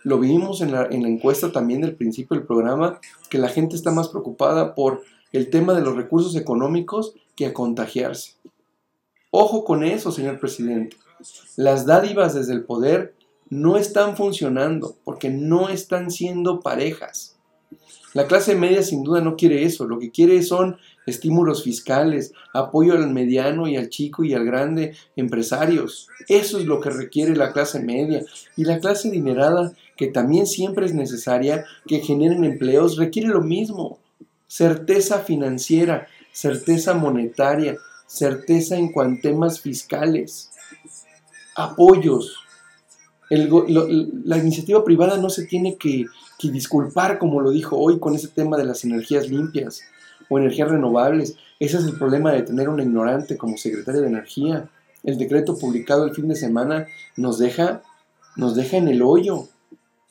Lo 0.04 0.20
vimos 0.20 0.62
en 0.62 0.72
la, 0.72 0.86
en 0.86 1.04
la 1.04 1.10
encuesta 1.10 1.52
también 1.52 1.82
del 1.82 1.96
principio 1.96 2.38
del 2.38 2.46
programa, 2.46 3.00
que 3.30 3.38
la 3.38 3.50
gente 3.50 3.76
está 3.76 3.92
más 3.92 4.10
preocupada 4.10 4.76
por 4.76 5.04
el 5.32 5.50
tema 5.50 5.74
de 5.74 5.82
los 5.82 5.96
recursos 5.96 6.36
económicos 6.36 7.16
que 7.36 7.46
a 7.46 7.54
contagiarse. 7.54 8.36
Ojo 9.30 9.64
con 9.64 9.84
eso, 9.84 10.12
señor 10.12 10.40
presidente. 10.40 10.98
Las 11.56 11.86
dádivas 11.86 12.34
desde 12.34 12.54
el 12.54 12.66
poder 12.66 13.16
no 13.50 13.78
están 13.78 14.18
funcionando 14.18 14.96
porque 15.04 15.30
no 15.30 15.70
están 15.70 16.12
siendo 16.12 16.60
parejas. 16.60 17.31
La 18.14 18.28
clase 18.28 18.56
media 18.56 18.84
sin 18.84 19.04
duda 19.04 19.22
no 19.22 19.38
quiere 19.38 19.64
eso, 19.64 19.88
lo 19.88 19.98
que 19.98 20.12
quiere 20.12 20.44
son 20.44 20.78
estímulos 21.06 21.64
fiscales, 21.64 22.34
apoyo 22.54 22.94
al 22.94 23.10
mediano 23.10 23.68
y 23.68 23.78
al 23.78 23.90
chico 23.90 24.24
y 24.24 24.34
al 24.34 24.46
grande 24.46 24.96
empresarios. 25.16 26.10
Eso 26.28 26.60
es 26.60 26.66
lo 26.66 26.82
que 26.82 26.90
requiere 26.90 27.36
la 27.36 27.54
clase 27.54 27.80
media. 27.80 28.24
Y 28.58 28.66
la 28.66 28.80
clase 28.80 29.10
adinerada, 29.10 29.74
que 29.96 30.08
también 30.08 30.46
siempre 30.46 30.86
es 30.86 30.94
necesaria, 30.94 31.66
que 31.88 32.00
generen 32.00 32.44
empleos, 32.44 32.98
requiere 32.98 33.30
lo 33.30 33.42
mismo. 33.42 34.00
Certeza 34.48 35.20
financiera, 35.20 36.08
certeza 36.34 36.94
monetaria, 36.94 37.78
certeza 38.06 38.76
en 38.76 38.92
cuanto 38.92 39.30
temas 39.30 39.62
fiscales, 39.62 40.52
apoyos. 41.56 42.36
La 43.38 44.38
iniciativa 44.38 44.84
privada 44.84 45.18
no 45.18 45.30
se 45.30 45.46
tiene 45.46 45.78
que, 45.78 46.06
que 46.38 46.52
disculpar, 46.52 47.18
como 47.18 47.40
lo 47.40 47.52
dijo 47.52 47.78
hoy, 47.78 47.98
con 48.00 48.14
ese 48.14 48.28
tema 48.28 48.58
de 48.58 48.66
las 48.66 48.84
energías 48.84 49.30
limpias 49.30 49.82
o 50.30 50.38
energías 50.38 50.70
renovables. 50.70 51.36
Ese 51.60 51.78
es 51.78 51.86
el 51.86 51.98
problema 51.98 52.32
de 52.32 52.42
tener 52.42 52.68
una 52.68 52.84
ignorante 52.84 53.38
como 53.38 53.58
secretaria 53.58 54.02
de 54.02 54.08
Energía. 54.08 54.70
El 55.04 55.18
decreto 55.18 55.58
publicado 55.58 56.06
el 56.06 56.14
fin 56.14 56.28
de 56.28 56.36
semana 56.36 56.88
nos 57.16 57.38
deja, 57.38 57.84
nos 58.36 58.56
deja 58.56 58.78
en 58.78 58.88
el 58.88 59.02
hoyo. 59.02 59.48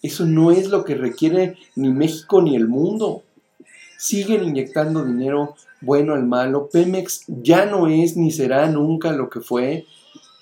Eso 0.02 0.24
no 0.24 0.50
es 0.50 0.68
lo 0.68 0.84
que 0.84 0.94
requiere 0.94 1.56
ni 1.76 1.90
México 1.90 2.40
ni 2.40 2.56
el 2.56 2.68
mundo. 2.68 3.22
Siguen 3.98 4.44
inyectando 4.44 5.04
dinero 5.04 5.56
bueno 5.80 6.14
al 6.14 6.24
malo. 6.24 6.68
Pemex 6.72 7.24
ya 7.26 7.66
no 7.66 7.86
es 7.88 8.16
ni 8.16 8.30
será 8.30 8.68
nunca 8.68 9.12
lo 9.12 9.28
que 9.28 9.40
fue. 9.40 9.86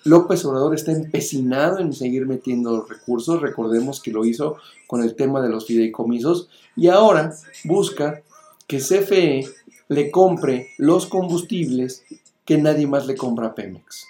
López 0.08 0.42
Obrador 0.44 0.74
está 0.74 0.92
empecinado 0.92 1.80
en 1.80 1.92
seguir 1.92 2.26
metiendo 2.26 2.86
recursos. 2.86 3.42
Recordemos 3.42 4.00
que 4.00 4.10
lo 4.10 4.24
hizo 4.24 4.56
con 4.86 5.02
el 5.02 5.14
tema 5.14 5.42
de 5.42 5.50
los 5.50 5.66
fideicomisos. 5.66 6.48
Y 6.76 6.88
ahora 6.88 7.34
busca 7.64 8.22
que 8.66 8.78
CFE 8.78 9.46
le 9.88 10.10
compre 10.10 10.68
los 10.78 11.06
combustibles 11.06 12.04
que 12.46 12.56
nadie 12.56 12.86
más 12.86 13.06
le 13.06 13.16
compra 13.16 13.48
a 13.48 13.54
Pemex. 13.54 14.06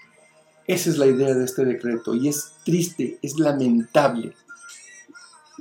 Esa 0.69 0.91
es 0.91 0.99
la 0.99 1.07
idea 1.07 1.35
de 1.35 1.45
este 1.45 1.65
decreto 1.65 2.15
y 2.15 2.29
es 2.29 2.53
triste, 2.65 3.19
es 3.23 3.39
lamentable. 3.39 4.35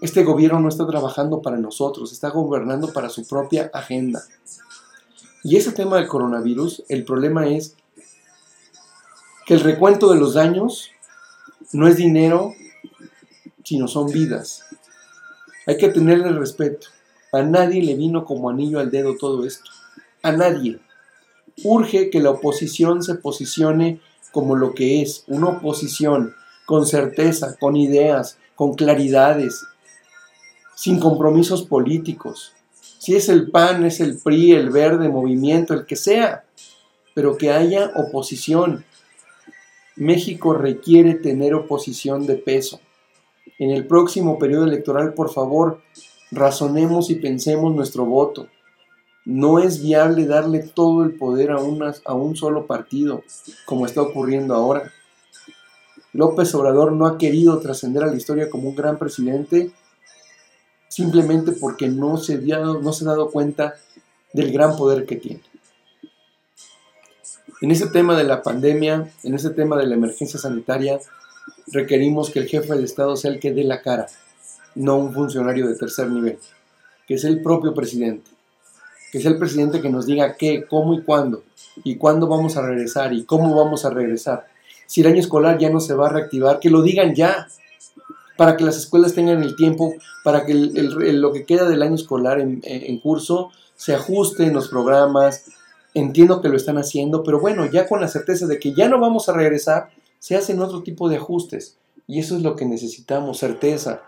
Este 0.01 0.23
gobierno 0.23 0.59
no 0.59 0.69
está 0.69 0.85
trabajando 0.85 1.41
para 1.41 1.57
nosotros, 1.57 2.11
está 2.11 2.29
gobernando 2.29 2.93
para 2.93 3.09
su 3.09 3.25
propia 3.25 3.71
agenda. 3.73 4.21
Y 5.43 5.55
ese 5.55 5.71
tema 5.71 5.95
del 5.95 6.07
coronavirus, 6.07 6.83
el 6.89 7.05
problema 7.05 7.47
es 7.47 7.76
que 9.47 9.55
el 9.55 9.61
recuento 9.61 10.11
de 10.11 10.19
los 10.19 10.35
daños 10.35 10.91
no 11.71 11.87
es 11.87 11.95
dinero, 11.97 12.53
sino 13.63 13.87
son 13.87 14.11
vidas. 14.11 14.65
Hay 15.65 15.77
que 15.77 15.89
tenerle 15.89 16.29
respeto. 16.33 16.87
A 17.31 17.41
nadie 17.41 17.81
le 17.81 17.95
vino 17.95 18.25
como 18.25 18.49
anillo 18.49 18.79
al 18.79 18.91
dedo 18.91 19.15
todo 19.17 19.45
esto. 19.45 19.71
A 20.21 20.31
nadie. 20.31 20.79
Urge 21.63 22.09
que 22.09 22.19
la 22.19 22.29
oposición 22.29 23.01
se 23.01 23.15
posicione 23.15 23.99
como 24.31 24.55
lo 24.55 24.73
que 24.75 25.01
es, 25.01 25.23
una 25.27 25.47
oposición 25.47 26.35
con 26.65 26.85
certeza, 26.85 27.55
con 27.57 27.75
ideas, 27.75 28.37
con 28.55 28.75
claridades, 28.75 29.65
sin 30.75 30.99
compromisos 30.99 31.63
políticos, 31.63 32.53
si 33.07 33.15
es 33.15 33.29
el 33.29 33.49
PAN, 33.51 33.85
es 33.85 34.01
el 34.01 34.17
PRI, 34.17 34.51
el 34.51 34.69
Verde, 34.69 35.07
Movimiento, 35.07 35.73
el 35.73 35.85
que 35.85 35.95
sea, 35.95 36.43
pero 37.13 37.37
que 37.37 37.51
haya 37.51 37.91
oposición. 37.95 38.83
México 39.97 40.53
requiere 40.53 41.15
tener 41.15 41.53
oposición 41.53 42.25
de 42.25 42.35
peso. 42.35 42.79
En 43.59 43.71
el 43.71 43.85
próximo 43.85 44.37
periodo 44.37 44.65
electoral, 44.65 45.13
por 45.13 45.31
favor, 45.31 45.81
razonemos 46.31 47.09
y 47.09 47.15
pensemos 47.15 47.75
nuestro 47.75 48.05
voto. 48.05 48.47
No 49.25 49.59
es 49.59 49.81
viable 49.81 50.25
darle 50.25 50.59
todo 50.59 51.03
el 51.03 51.15
poder 51.15 51.51
a, 51.51 51.57
a 52.05 52.13
un 52.13 52.35
solo 52.35 52.65
partido, 52.65 53.23
como 53.65 53.85
está 53.85 54.01
ocurriendo 54.01 54.53
ahora. 54.53 54.91
López 56.13 56.53
Obrador 56.55 56.93
no 56.93 57.05
ha 57.05 57.17
querido 57.17 57.59
trascender 57.59 58.03
a 58.03 58.07
la 58.07 58.15
historia 58.15 58.49
como 58.49 58.69
un 58.69 58.75
gran 58.75 58.97
presidente 58.97 59.71
simplemente 60.87 61.51
porque 61.51 61.87
no 61.87 62.17
se, 62.17 62.37
no 62.39 62.93
se 62.93 63.05
ha 63.05 63.09
dado 63.09 63.29
cuenta 63.29 63.75
del 64.33 64.51
gran 64.51 64.75
poder 64.75 65.05
que 65.05 65.17
tiene. 65.17 65.41
En 67.61 67.71
ese 67.71 67.87
tema 67.87 68.15
de 68.15 68.23
la 68.23 68.43
pandemia, 68.43 69.11
en 69.23 69.33
ese 69.33 69.49
tema 69.49 69.77
de 69.77 69.87
la 69.87 69.95
emergencia 69.95 70.39
sanitaria, 70.39 70.99
requerimos 71.67 72.29
que 72.29 72.39
el 72.39 72.47
jefe 72.47 72.73
del 72.73 72.83
Estado 72.83 73.15
sea 73.15 73.31
el 73.31 73.39
que 73.39 73.53
dé 73.53 73.63
la 73.63 73.81
cara, 73.81 74.07
no 74.75 74.97
un 74.97 75.13
funcionario 75.13 75.67
de 75.67 75.75
tercer 75.75 76.09
nivel, 76.09 76.37
que 77.07 77.17
sea 77.17 77.29
el 77.29 77.41
propio 77.41 77.73
presidente, 77.73 78.29
que 79.11 79.19
sea 79.19 79.31
el 79.31 79.39
presidente 79.39 79.81
que 79.81 79.89
nos 79.89 80.05
diga 80.05 80.35
qué, 80.35 80.65
cómo 80.69 80.93
y 80.93 81.01
cuándo, 81.01 81.43
y 81.83 81.95
cuándo 81.95 82.27
vamos 82.27 82.57
a 82.57 82.61
regresar 82.61 83.13
y 83.13 83.23
cómo 83.23 83.55
vamos 83.55 83.85
a 83.85 83.89
regresar. 83.89 84.47
Si 84.85 85.01
el 85.01 85.07
año 85.07 85.19
escolar 85.19 85.57
ya 85.57 85.69
no 85.69 85.79
se 85.79 85.93
va 85.93 86.07
a 86.07 86.13
reactivar, 86.13 86.59
que 86.59 86.69
lo 86.69 86.81
digan 86.81 87.15
ya, 87.15 87.47
para 88.37 88.55
que 88.55 88.63
las 88.63 88.77
escuelas 88.77 89.13
tengan 89.13 89.43
el 89.43 89.55
tiempo, 89.55 89.95
para 90.23 90.45
que 90.45 90.53
lo 90.53 91.33
que 91.33 91.43
queda 91.43 91.67
del 91.67 91.81
año 91.81 91.95
escolar 91.95 92.39
en, 92.39 92.99
curso 92.99 93.51
se 93.75 93.95
ajuste 93.95 94.43
en 94.45 94.53
los 94.53 94.69
programas. 94.69 95.45
Entiendo 95.93 96.41
que 96.41 96.49
lo 96.49 96.57
están 96.57 96.77
haciendo, 96.77 97.23
pero 97.23 97.39
bueno, 97.39 97.65
ya 97.65 97.87
con 97.87 98.01
la 98.01 98.07
certeza 98.07 98.45
de 98.45 98.59
que 98.59 98.73
ya 98.73 98.87
no 98.87 98.99
vamos 98.99 99.29
a 99.29 99.33
regresar, 99.33 99.89
se 100.19 100.35
hacen 100.35 100.61
otro 100.61 100.83
tipo 100.83 101.09
de 101.09 101.17
ajustes. 101.17 101.77
Y 102.07 102.19
eso 102.19 102.35
es 102.35 102.43
lo 102.43 102.55
que 102.55 102.65
necesitamos, 102.65 103.39
certeza. 103.39 104.03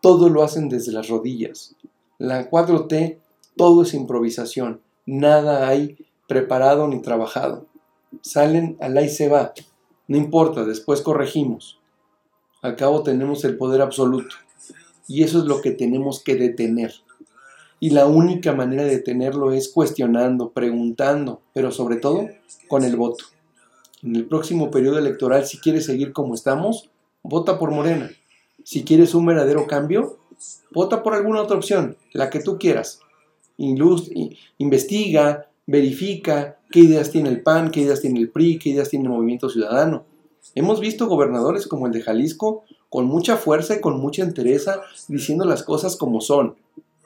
Todo 0.00 0.28
lo 0.28 0.42
hacen 0.42 0.68
desde 0.68 0.92
las 0.92 1.08
rodillas. 1.08 1.76
La 2.18 2.50
4T, 2.50 3.18
todo 3.56 3.82
es 3.82 3.94
improvisación. 3.94 4.80
Nada 5.06 5.68
hay 5.68 5.96
preparado 6.26 6.88
ni 6.88 7.00
trabajado. 7.02 7.66
Salen 8.22 8.76
al 8.80 9.02
y 9.04 9.08
se 9.08 9.28
va. 9.28 9.52
No 10.08 10.16
importa, 10.16 10.64
después 10.64 11.02
corregimos. 11.02 11.78
Al 12.62 12.76
cabo 12.76 13.02
tenemos 13.02 13.44
el 13.44 13.56
poder 13.56 13.80
absoluto. 13.80 14.34
Y 15.06 15.22
eso 15.22 15.38
es 15.38 15.44
lo 15.44 15.60
que 15.60 15.70
tenemos 15.70 16.22
que 16.22 16.36
detener. 16.36 16.92
Y 17.80 17.90
la 17.90 18.06
única 18.06 18.52
manera 18.52 18.84
de 18.84 18.90
detenerlo 18.90 19.52
es 19.52 19.68
cuestionando, 19.68 20.50
preguntando, 20.50 21.40
pero 21.54 21.72
sobre 21.72 21.96
todo 21.96 22.28
con 22.68 22.84
el 22.84 22.94
voto. 22.94 23.24
En 24.02 24.16
el 24.16 24.26
próximo 24.26 24.70
periodo 24.70 24.98
electoral, 24.98 25.46
si 25.46 25.58
quieres 25.58 25.86
seguir 25.86 26.12
como 26.12 26.34
estamos, 26.34 26.90
vota 27.22 27.58
por 27.58 27.70
Morena. 27.70 28.10
Si 28.64 28.84
quieres 28.84 29.14
un 29.14 29.26
verdadero 29.26 29.66
cambio, 29.66 30.18
vota 30.70 31.02
por 31.02 31.14
alguna 31.14 31.42
otra 31.42 31.56
opción, 31.56 31.96
la 32.12 32.30
que 32.30 32.40
tú 32.40 32.58
quieras. 32.58 33.00
investiga, 33.56 35.48
verifica 35.66 36.58
qué 36.70 36.80
ideas 36.80 37.10
tiene 37.10 37.28
el 37.28 37.42
PAN, 37.42 37.70
qué 37.70 37.80
ideas 37.80 38.00
tiene 38.00 38.20
el 38.20 38.30
PRI, 38.30 38.58
qué 38.58 38.70
ideas 38.70 38.88
tiene 38.88 39.06
el 39.06 39.12
Movimiento 39.12 39.48
Ciudadano. 39.48 40.04
Hemos 40.54 40.80
visto 40.80 41.06
gobernadores 41.06 41.66
como 41.66 41.86
el 41.86 41.92
de 41.92 42.02
Jalisco 42.02 42.64
con 42.88 43.06
mucha 43.06 43.36
fuerza 43.36 43.76
y 43.76 43.80
con 43.80 44.00
mucha 44.00 44.22
entereza 44.22 44.80
diciendo 45.08 45.44
las 45.44 45.62
cosas 45.62 45.96
como 45.96 46.20
son. 46.20 46.56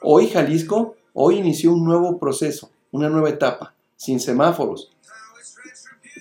Hoy 0.07 0.29
Jalisco, 0.29 0.97
hoy 1.15 1.39
inició 1.39 1.73
un 1.73 1.83
nuevo 1.83 2.19
proceso, 2.19 2.71
una 2.93 3.09
nueva 3.09 3.31
etapa, 3.31 3.75
sin 3.97 4.21
semáforos, 4.21 4.93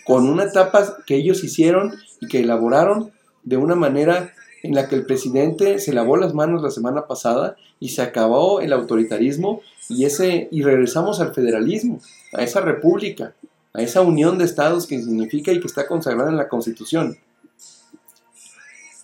con 0.05 0.29
una 0.29 0.45
etapa 0.45 0.99
que 1.05 1.17
ellos 1.17 1.43
hicieron 1.43 1.93
y 2.21 2.29
que 2.29 2.39
elaboraron 2.39 3.11
de 3.43 3.57
una 3.57 3.75
manera 3.75 4.31
en 4.63 4.73
la 4.73 4.87
que 4.87 4.95
el 4.95 5.05
presidente 5.05 5.79
se 5.79 5.91
lavó 5.91 6.15
las 6.15 6.33
manos 6.33 6.61
la 6.61 6.71
semana 6.71 7.07
pasada 7.07 7.57
y 7.81 7.89
se 7.89 8.01
acabó 8.01 8.61
el 8.61 8.71
autoritarismo 8.71 9.59
y 9.89 10.05
ese 10.05 10.47
y 10.49 10.63
regresamos 10.63 11.19
al 11.19 11.33
federalismo, 11.33 11.99
a 12.31 12.41
esa 12.41 12.61
república, 12.61 13.35
a 13.73 13.81
esa 13.81 13.99
unión 13.99 14.37
de 14.37 14.45
estados 14.45 14.87
que 14.87 15.01
significa 15.01 15.51
y 15.51 15.59
que 15.59 15.67
está 15.67 15.87
consagrada 15.87 16.29
en 16.29 16.37
la 16.37 16.47
Constitución. 16.47 17.17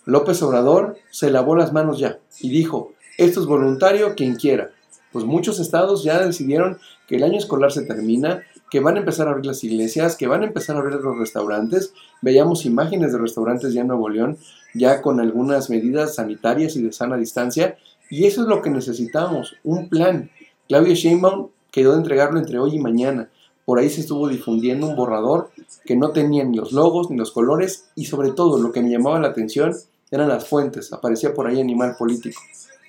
López 0.06 0.42
Obrador 0.42 0.96
se 1.10 1.30
lavó 1.30 1.54
las 1.54 1.74
manos 1.74 1.98
ya 1.98 2.18
y 2.40 2.48
dijo, 2.48 2.94
esto 3.24 3.40
es 3.40 3.46
voluntario 3.46 4.14
quien 4.14 4.36
quiera. 4.36 4.70
Pues 5.12 5.24
muchos 5.24 5.58
estados 5.58 6.04
ya 6.04 6.24
decidieron 6.24 6.78
que 7.06 7.16
el 7.16 7.24
año 7.24 7.38
escolar 7.38 7.72
se 7.72 7.82
termina, 7.82 8.42
que 8.70 8.80
van 8.80 8.96
a 8.96 9.00
empezar 9.00 9.26
a 9.26 9.32
abrir 9.32 9.46
las 9.46 9.64
iglesias, 9.64 10.16
que 10.16 10.26
van 10.26 10.42
a 10.42 10.46
empezar 10.46 10.76
a 10.76 10.78
abrir 10.78 11.00
los 11.00 11.18
restaurantes. 11.18 11.92
Veíamos 12.22 12.64
imágenes 12.64 13.12
de 13.12 13.18
restaurantes 13.18 13.74
ya 13.74 13.80
en 13.80 13.88
Nuevo 13.88 14.08
León, 14.08 14.38
ya 14.74 15.02
con 15.02 15.20
algunas 15.20 15.68
medidas 15.68 16.14
sanitarias 16.14 16.76
y 16.76 16.82
de 16.82 16.92
sana 16.92 17.16
distancia. 17.16 17.76
Y 18.08 18.26
eso 18.26 18.42
es 18.42 18.48
lo 18.48 18.62
que 18.62 18.70
necesitamos, 18.70 19.56
un 19.64 19.88
plan 19.88 20.30
Claudia 20.70 20.94
Sheinbaum 20.94 21.48
quedó 21.72 21.90
de 21.92 21.98
entregarlo 21.98 22.38
entre 22.38 22.60
hoy 22.60 22.76
y 22.76 22.78
mañana. 22.78 23.28
Por 23.64 23.80
ahí 23.80 23.90
se 23.90 24.02
estuvo 24.02 24.28
difundiendo 24.28 24.86
un 24.86 24.94
borrador 24.94 25.50
que 25.84 25.96
no 25.96 26.10
tenía 26.10 26.44
ni 26.44 26.56
los 26.56 26.70
logos 26.70 27.10
ni 27.10 27.16
los 27.16 27.32
colores 27.32 27.90
y 27.96 28.04
sobre 28.04 28.30
todo 28.30 28.56
lo 28.56 28.70
que 28.70 28.80
me 28.80 28.90
llamaba 28.90 29.18
la 29.18 29.28
atención 29.28 29.74
eran 30.12 30.28
las 30.28 30.46
fuentes. 30.46 30.92
Aparecía 30.92 31.34
por 31.34 31.48
ahí 31.48 31.60
animal 31.60 31.96
político. 31.98 32.40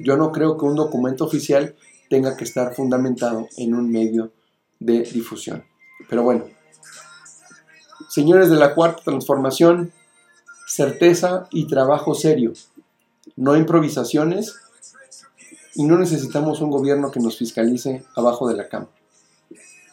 Yo 0.04 0.18
no 0.18 0.32
creo 0.32 0.58
que 0.58 0.66
un 0.66 0.76
documento 0.76 1.26
oficial 1.26 1.76
tenga 2.10 2.36
que 2.36 2.44
estar 2.44 2.74
fundamentado 2.76 3.48
en 3.58 3.74
un 3.74 3.90
medio 3.90 4.32
de 4.80 5.04
difusión. 5.04 5.64
Pero 6.10 6.24
bueno, 6.24 6.46
señores 8.10 8.50
de 8.50 8.58
la 8.58 8.74
cuarta 8.74 9.04
transformación, 9.04 9.94
certeza 10.68 11.48
y 11.52 11.68
trabajo 11.68 12.14
serio, 12.16 12.54
no 13.36 13.56
improvisaciones 13.56 14.56
y 15.76 15.84
no 15.84 15.98
necesitamos 15.98 16.62
un 16.62 16.72
gobierno 16.72 17.12
que 17.12 17.20
nos 17.20 17.38
fiscalice 17.38 18.04
abajo 18.16 18.48
de 18.48 18.58
la 18.58 18.68
cama. 18.68 18.88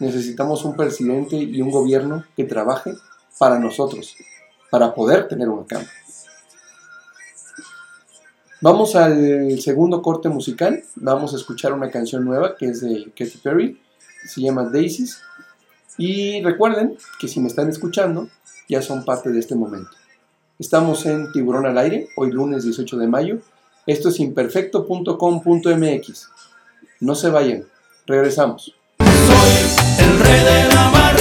Necesitamos 0.01 0.65
un 0.65 0.77
presidente 0.77 1.37
y 1.37 1.61
un 1.61 1.71
gobierno 1.71 2.25
que 2.37 2.45
trabaje 2.45 2.95
para 3.39 3.59
nosotros, 3.59 4.17
para 4.71 4.95
poder 4.95 5.29
tener 5.29 5.49
una 5.49 5.67
cama. 5.67 5.87
Vamos 8.61 8.97
al 8.97 9.61
segundo 9.61 10.03
corte 10.03 10.29
musical. 10.29 10.83
Vamos 10.97 11.33
a 11.33 11.37
escuchar 11.37 11.73
una 11.73 11.91
canción 11.91 12.25
nueva 12.25 12.57
que 12.57 12.67
es 12.67 12.81
de 12.81 13.05
Katy 13.17 13.39
Perry. 13.43 13.81
Se 14.27 14.41
llama 14.41 14.65
Daisies. 14.65 15.21
Y 15.97 16.43
recuerden 16.43 16.97
que 17.21 17.29
si 17.29 17.39
me 17.39 17.47
están 17.47 17.69
escuchando, 17.69 18.29
ya 18.69 18.83
son 18.83 19.05
parte 19.05 19.31
de 19.31 19.39
este 19.39 19.55
momento. 19.55 19.91
Estamos 20.59 21.07
en 21.07 21.31
Tiburón 21.31 21.67
al 21.67 21.79
Aire, 21.79 22.09
hoy 22.17 22.33
lunes 22.33 22.65
18 22.65 22.97
de 22.97 23.07
mayo. 23.07 23.39
Esto 23.87 24.09
es 24.09 24.19
imperfecto.com.mx. 24.19 26.29
No 27.01 27.15
se 27.15 27.31
vayan, 27.31 27.65
regresamos. 28.07 28.75
Soy 28.99 29.51
el 30.05 30.19
rey 30.19 30.45
de 30.45 30.67
la 30.75 30.91
mar, 30.91 31.15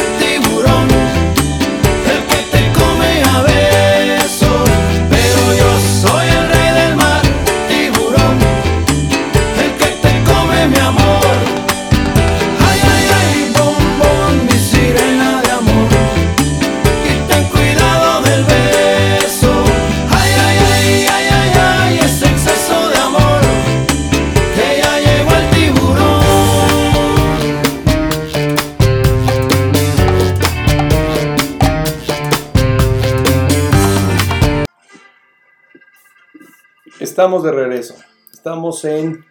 Estamos 37.18 37.42
de 37.42 37.52
regreso. 37.52 37.96
Estamos 38.32 38.86
en 38.86 39.26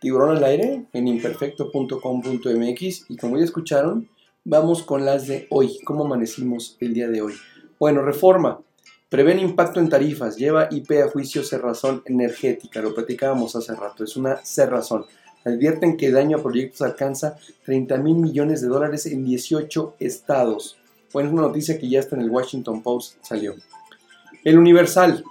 Tiburón 0.00 0.36
al 0.36 0.42
Aire, 0.42 0.86
en 0.92 1.06
imperfecto.com.mx 1.06 3.04
y 3.08 3.16
como 3.16 3.38
ya 3.38 3.44
escucharon, 3.44 4.08
vamos 4.42 4.82
con 4.82 5.04
las 5.04 5.28
de 5.28 5.46
hoy. 5.50 5.78
¿Cómo 5.84 6.04
amanecimos 6.04 6.76
el 6.80 6.94
día 6.94 7.06
de 7.06 7.22
hoy? 7.22 7.34
Bueno, 7.78 8.02
reforma. 8.02 8.58
Prevén 9.08 9.38
impacto 9.38 9.78
en 9.78 9.88
tarifas, 9.88 10.36
lleva 10.36 10.66
IP 10.68 10.90
a 11.00 11.10
juicio 11.10 11.44
cerrazón 11.44 12.02
energética, 12.06 12.82
lo 12.82 12.92
platicábamos 12.92 13.54
hace 13.54 13.72
rato, 13.76 14.02
es 14.02 14.16
una 14.16 14.44
cerrazón. 14.44 15.04
Advierten 15.44 15.96
que 15.96 16.10
daño 16.10 16.38
a 16.38 16.42
proyectos 16.42 16.82
alcanza 16.82 17.36
30 17.64 17.98
mil 17.98 18.16
millones 18.16 18.62
de 18.62 18.66
dólares 18.66 19.06
en 19.06 19.24
18 19.24 19.94
estados. 20.00 20.76
Bueno, 21.12 21.28
es 21.28 21.34
una 21.34 21.42
noticia 21.42 21.78
que 21.78 21.88
ya 21.88 22.00
está 22.00 22.16
en 22.16 22.22
el 22.22 22.30
Washington 22.30 22.82
Post, 22.82 23.14
salió. 23.22 23.54
El 24.42 24.58
Universal, 24.58 25.22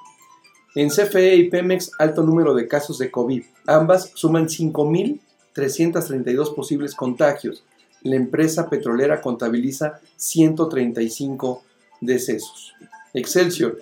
en 0.79 0.89
CFE 0.89 1.35
y 1.35 1.49
Pemex, 1.49 1.89
alto 1.97 2.21
número 2.21 2.53
de 2.53 2.67
casos 2.67 2.99
de 2.99 3.09
COVID. 3.09 3.41
Ambas 3.65 4.11
suman 4.13 4.47
5.332 4.47 6.53
posibles 6.53 6.93
contagios. 6.93 7.63
La 8.03 8.15
empresa 8.15 8.69
petrolera 8.69 9.21
contabiliza 9.21 9.99
135 10.17 11.63
decesos. 12.01 12.75
Excelsior. 13.15 13.79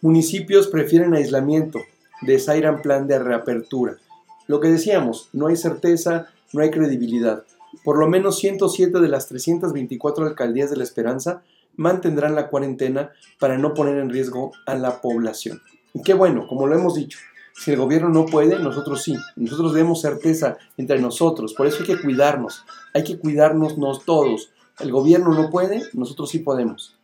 Municipios 0.00 0.68
prefieren 0.68 1.12
aislamiento. 1.12 1.80
Desairan 2.22 2.80
plan 2.80 3.06
de 3.06 3.18
reapertura. 3.18 3.98
Lo 4.46 4.60
que 4.60 4.68
decíamos, 4.68 5.28
no 5.34 5.48
hay 5.48 5.56
certeza, 5.56 6.28
no 6.54 6.62
hay 6.62 6.70
credibilidad. 6.70 7.44
Por 7.84 7.98
lo 7.98 8.08
menos 8.08 8.38
107 8.38 9.00
de 9.00 9.08
las 9.08 9.28
324 9.28 10.24
alcaldías 10.24 10.70
de 10.70 10.78
la 10.78 10.84
Esperanza 10.84 11.42
mantendrán 11.76 12.34
la 12.34 12.48
cuarentena 12.48 13.10
para 13.38 13.58
no 13.58 13.74
poner 13.74 13.98
en 13.98 14.08
riesgo 14.08 14.52
a 14.64 14.76
la 14.76 15.02
población. 15.02 15.60
Y 15.98 16.02
qué 16.02 16.14
bueno, 16.14 16.46
como 16.46 16.68
lo 16.68 16.76
hemos 16.76 16.94
dicho, 16.94 17.18
si 17.52 17.72
el 17.72 17.76
gobierno 17.76 18.08
no 18.08 18.24
puede, 18.26 18.60
nosotros 18.60 19.02
sí. 19.02 19.16
Nosotros 19.34 19.74
debemos 19.74 20.00
certeza 20.00 20.58
entre 20.76 21.00
nosotros. 21.00 21.54
Por 21.54 21.66
eso 21.66 21.78
hay 21.80 21.86
que 21.86 22.00
cuidarnos. 22.00 22.64
Hay 22.94 23.02
que 23.02 23.18
cuidarnos 23.18 23.76
nos 23.78 24.04
todos. 24.04 24.50
El 24.78 24.92
gobierno 24.92 25.34
no 25.34 25.50
puede, 25.50 25.82
nosotros 25.92 26.30
sí 26.30 26.38
podemos. 26.38 26.96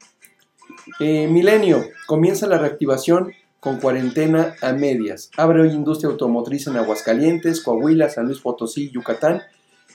Eh, 1.01 1.27
milenio, 1.27 1.83
comienza 2.07 2.47
la 2.47 2.59
reactivación 2.59 3.33
con 3.59 3.81
cuarentena 3.81 4.55
a 4.63 4.73
medias. 4.73 5.31
Abre 5.37 5.63
hoy 5.63 5.71
industria 5.71 6.11
automotriz 6.11 6.69
en 6.69 6.77
Aguascalientes, 6.77 7.61
Coahuila, 7.61 8.09
San 8.09 8.27
Luis 8.27 8.39
Potosí, 8.39 8.93
Yucatán 8.93 9.43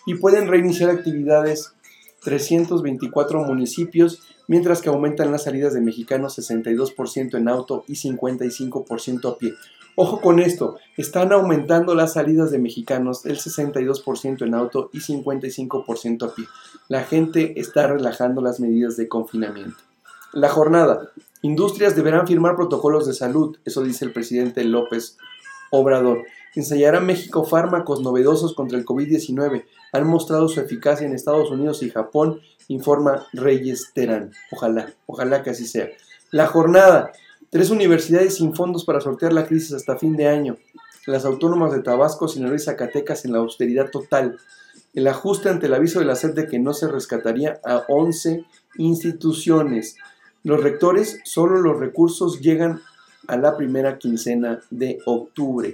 y 0.05 0.15
pueden 0.15 0.49
reiniciar 0.49 0.89
actividades 0.89 1.73
324 2.21 3.45
municipios, 3.45 4.23
mientras 4.49 4.81
que 4.81 4.89
aumentan 4.89 5.31
las 5.31 5.43
salidas 5.43 5.75
de 5.75 5.79
mexicanos 5.79 6.37
62% 6.37 7.37
en 7.37 7.47
auto 7.47 7.85
y 7.87 7.93
55% 7.93 9.31
a 9.31 9.37
pie. 9.37 9.53
Ojo 9.95 10.21
con 10.21 10.39
esto, 10.39 10.77
están 10.97 11.31
aumentando 11.31 11.93
las 11.93 12.13
salidas 12.13 12.49
de 12.49 12.57
mexicanos 12.57 13.27
el 13.27 13.37
62% 13.37 14.41
en 14.41 14.55
auto 14.55 14.89
y 14.91 15.01
55% 15.01 16.23
a 16.23 16.33
pie. 16.33 16.45
La 16.87 17.03
gente 17.03 17.59
está 17.59 17.85
relajando 17.87 18.41
las 18.41 18.59
medidas 18.59 18.97
de 18.97 19.07
confinamiento. 19.07 19.77
La 20.33 20.49
jornada. 20.49 21.11
Industrias 21.43 21.95
deberán 21.95 22.25
firmar 22.25 22.55
protocolos 22.55 23.05
de 23.05 23.13
salud, 23.13 23.55
eso 23.65 23.83
dice 23.83 24.03
el 24.03 24.13
presidente 24.13 24.63
López 24.63 25.17
Obrador. 25.69 26.23
Ensayará 26.55 26.99
México 27.01 27.45
fármacos 27.45 28.01
novedosos 28.01 28.55
contra 28.55 28.79
el 28.79 28.85
COVID-19. 28.85 29.65
Han 29.93 30.07
mostrado 30.07 30.47
su 30.47 30.59
eficacia 30.59 31.05
en 31.05 31.13
Estados 31.13 31.51
Unidos 31.51 31.83
y 31.83 31.91
Japón, 31.91 32.41
informa 32.69 33.27
Reyes 33.33 33.91
Terán. 33.93 34.31
Ojalá, 34.51 34.93
ojalá 35.05 35.43
que 35.43 35.49
así 35.49 35.67
sea. 35.67 35.89
La 36.31 36.47
jornada. 36.47 37.11
Tres 37.49 37.71
universidades 37.71 38.35
sin 38.35 38.55
fondos 38.55 38.85
para 38.85 39.01
sortear 39.01 39.33
la 39.33 39.47
crisis 39.47 39.73
hasta 39.73 39.97
fin 39.97 40.15
de 40.15 40.27
año. 40.27 40.57
Las 41.07 41.25
autónomas 41.25 41.73
de 41.73 41.81
Tabasco, 41.81 42.27
Sinaloa 42.27 42.55
y 42.55 42.59
Zacatecas 42.59 43.25
en 43.25 43.33
la 43.33 43.39
austeridad 43.39 43.89
total. 43.89 44.37
El 44.93 45.07
ajuste 45.07 45.49
ante 45.49 45.65
el 45.65 45.73
aviso 45.73 45.99
de 45.99 46.05
la 46.05 46.15
SED 46.15 46.35
de 46.35 46.47
que 46.47 46.59
no 46.59 46.73
se 46.73 46.87
rescataría 46.87 47.59
a 47.65 47.85
11 47.87 48.45
instituciones. 48.77 49.95
Los 50.43 50.61
rectores, 50.61 51.19
solo 51.25 51.59
los 51.59 51.79
recursos 51.79 52.39
llegan 52.39 52.81
a 53.27 53.37
la 53.37 53.57
primera 53.57 53.97
quincena 53.97 54.61
de 54.69 54.99
octubre. 55.05 55.73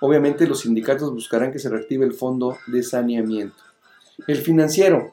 Obviamente 0.00 0.48
los 0.48 0.60
sindicatos 0.60 1.12
buscarán 1.12 1.52
que 1.52 1.60
se 1.60 1.68
reactive 1.68 2.04
el 2.04 2.12
fondo 2.12 2.58
de 2.66 2.82
saneamiento. 2.82 3.62
El 4.26 4.38
financiero. 4.38 5.12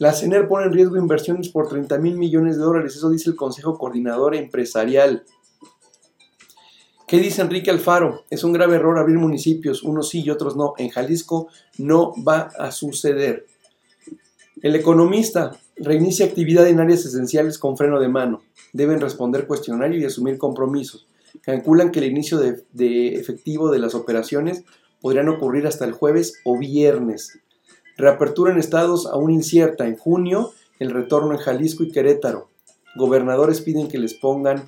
La 0.00 0.14
CENER 0.14 0.48
pone 0.48 0.64
en 0.64 0.72
riesgo 0.72 0.96
inversiones 0.96 1.50
por 1.50 1.68
30 1.68 1.98
mil 1.98 2.16
millones 2.16 2.56
de 2.56 2.62
dólares. 2.62 2.96
Eso 2.96 3.10
dice 3.10 3.28
el 3.28 3.36
Consejo 3.36 3.76
Coordinador 3.76 4.34
Empresarial. 4.34 5.24
¿Qué 7.06 7.18
dice 7.18 7.42
Enrique 7.42 7.70
Alfaro? 7.70 8.24
Es 8.30 8.42
un 8.42 8.54
grave 8.54 8.76
error 8.76 8.98
abrir 8.98 9.18
municipios, 9.18 9.82
unos 9.82 10.08
sí 10.08 10.22
y 10.22 10.30
otros 10.30 10.56
no. 10.56 10.72
En 10.78 10.88
Jalisco 10.88 11.48
no 11.76 12.14
va 12.26 12.48
a 12.58 12.72
suceder. 12.72 13.44
El 14.62 14.74
economista 14.74 15.60
reinicia 15.76 16.24
actividad 16.24 16.66
en 16.66 16.80
áreas 16.80 17.04
esenciales 17.04 17.58
con 17.58 17.76
freno 17.76 18.00
de 18.00 18.08
mano. 18.08 18.40
Deben 18.72 19.02
responder 19.02 19.46
cuestionario 19.46 20.00
y 20.00 20.06
asumir 20.06 20.38
compromisos. 20.38 21.06
Calculan 21.42 21.90
que 21.90 21.98
el 21.98 22.06
inicio 22.06 22.38
de, 22.38 23.16
efectivo 23.16 23.70
de 23.70 23.80
las 23.80 23.94
operaciones 23.94 24.64
podrían 25.02 25.28
ocurrir 25.28 25.66
hasta 25.66 25.84
el 25.84 25.92
jueves 25.92 26.40
o 26.46 26.58
viernes. 26.58 27.38
Reapertura 28.00 28.52
en 28.52 28.58
estados 28.58 29.06
aún 29.06 29.30
incierta. 29.30 29.86
En 29.86 29.96
junio, 29.96 30.52
el 30.78 30.90
retorno 30.90 31.32
en 31.32 31.38
Jalisco 31.38 31.82
y 31.82 31.90
Querétaro. 31.90 32.48
Gobernadores 32.96 33.60
piden 33.60 33.88
que 33.88 33.98
les 33.98 34.14
pongan, 34.14 34.64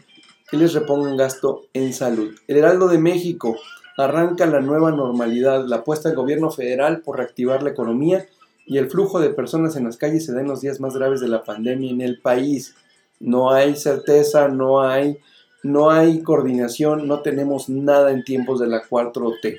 que 0.50 0.56
les 0.56 0.74
repongan 0.74 1.16
gasto 1.16 1.62
en 1.72 1.92
salud. 1.92 2.34
El 2.46 2.58
Heraldo 2.58 2.88
de 2.88 2.98
México 2.98 3.56
arranca 3.96 4.46
la 4.46 4.60
nueva 4.60 4.90
normalidad. 4.90 5.64
La 5.66 5.76
apuesta 5.76 6.08
del 6.08 6.16
gobierno 6.16 6.50
federal 6.50 7.00
por 7.00 7.16
reactivar 7.16 7.62
la 7.62 7.70
economía 7.70 8.26
y 8.66 8.78
el 8.78 8.90
flujo 8.90 9.18
de 9.18 9.30
personas 9.30 9.76
en 9.76 9.84
las 9.84 9.96
calles 9.96 10.24
se 10.24 10.32
da 10.32 10.40
en 10.40 10.48
los 10.48 10.60
días 10.60 10.80
más 10.80 10.94
graves 10.94 11.20
de 11.20 11.28
la 11.28 11.42
pandemia 11.42 11.90
en 11.90 12.00
el 12.00 12.20
país. 12.20 12.74
No 13.18 13.50
hay 13.50 13.76
certeza, 13.76 14.48
no 14.48 14.82
hay 14.82 15.18
no 15.62 15.90
hay 15.90 16.22
coordinación, 16.22 17.06
no 17.06 17.20
tenemos 17.20 17.68
nada 17.68 18.10
en 18.10 18.24
tiempos 18.24 18.58
de 18.58 18.66
la 18.66 18.82
4T. 18.82 19.58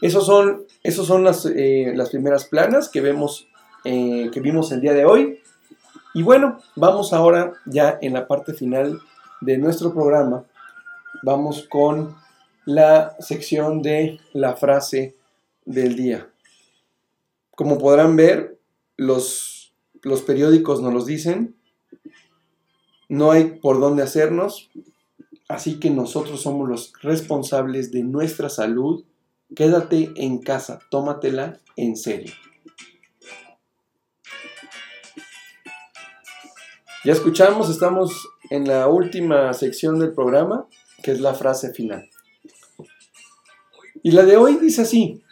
Esos 0.00 0.26
son, 0.26 0.64
esos 0.82 1.06
son 1.06 1.24
las, 1.24 1.46
eh, 1.46 1.92
las 1.94 2.10
primeras 2.10 2.46
planas 2.46 2.88
que 2.88 3.00
vemos 3.00 3.48
eh, 3.84 4.30
que 4.32 4.40
vimos 4.40 4.72
el 4.72 4.80
día 4.80 4.92
de 4.92 5.04
hoy. 5.04 5.40
Y 6.12 6.22
bueno, 6.22 6.58
vamos 6.76 7.12
ahora 7.12 7.52
ya 7.66 7.98
en 8.02 8.12
la 8.12 8.26
parte 8.26 8.52
final 8.52 9.00
de 9.40 9.58
nuestro 9.58 9.94
programa. 9.94 10.44
Vamos 11.22 11.66
con 11.68 12.16
la 12.66 13.16
sección 13.20 13.80
de 13.80 14.20
la 14.32 14.56
frase 14.56 15.16
del 15.64 15.96
día. 15.96 16.28
Como 17.54 17.78
podrán 17.78 18.16
ver, 18.16 18.58
los, 18.96 19.72
los 20.02 20.22
periódicos 20.22 20.82
nos 20.82 20.92
los 20.92 21.06
dicen. 21.06 21.54
No 23.08 23.30
hay 23.30 23.44
por 23.44 23.80
dónde 23.80 24.02
hacernos. 24.02 24.70
Así 25.48 25.80
que 25.80 25.90
nosotros 25.90 26.42
somos 26.42 26.68
los 26.68 26.92
responsables 27.02 27.90
de 27.92 28.02
nuestra 28.02 28.48
salud. 28.48 29.04
Quédate 29.54 30.12
en 30.16 30.38
casa, 30.38 30.78
tómatela 30.90 31.58
en 31.76 31.96
serio. 31.96 32.32
Ya 37.04 37.12
escuchamos, 37.12 37.70
estamos 37.70 38.28
en 38.50 38.68
la 38.68 38.86
última 38.88 39.52
sección 39.54 39.98
del 39.98 40.12
programa, 40.12 40.66
que 41.02 41.12
es 41.12 41.20
la 41.20 41.34
frase 41.34 41.72
final. 41.72 42.08
Y 44.02 44.12
la 44.12 44.24
de 44.24 44.36
hoy 44.36 44.56
dice 44.56 44.82
así, 44.82 45.22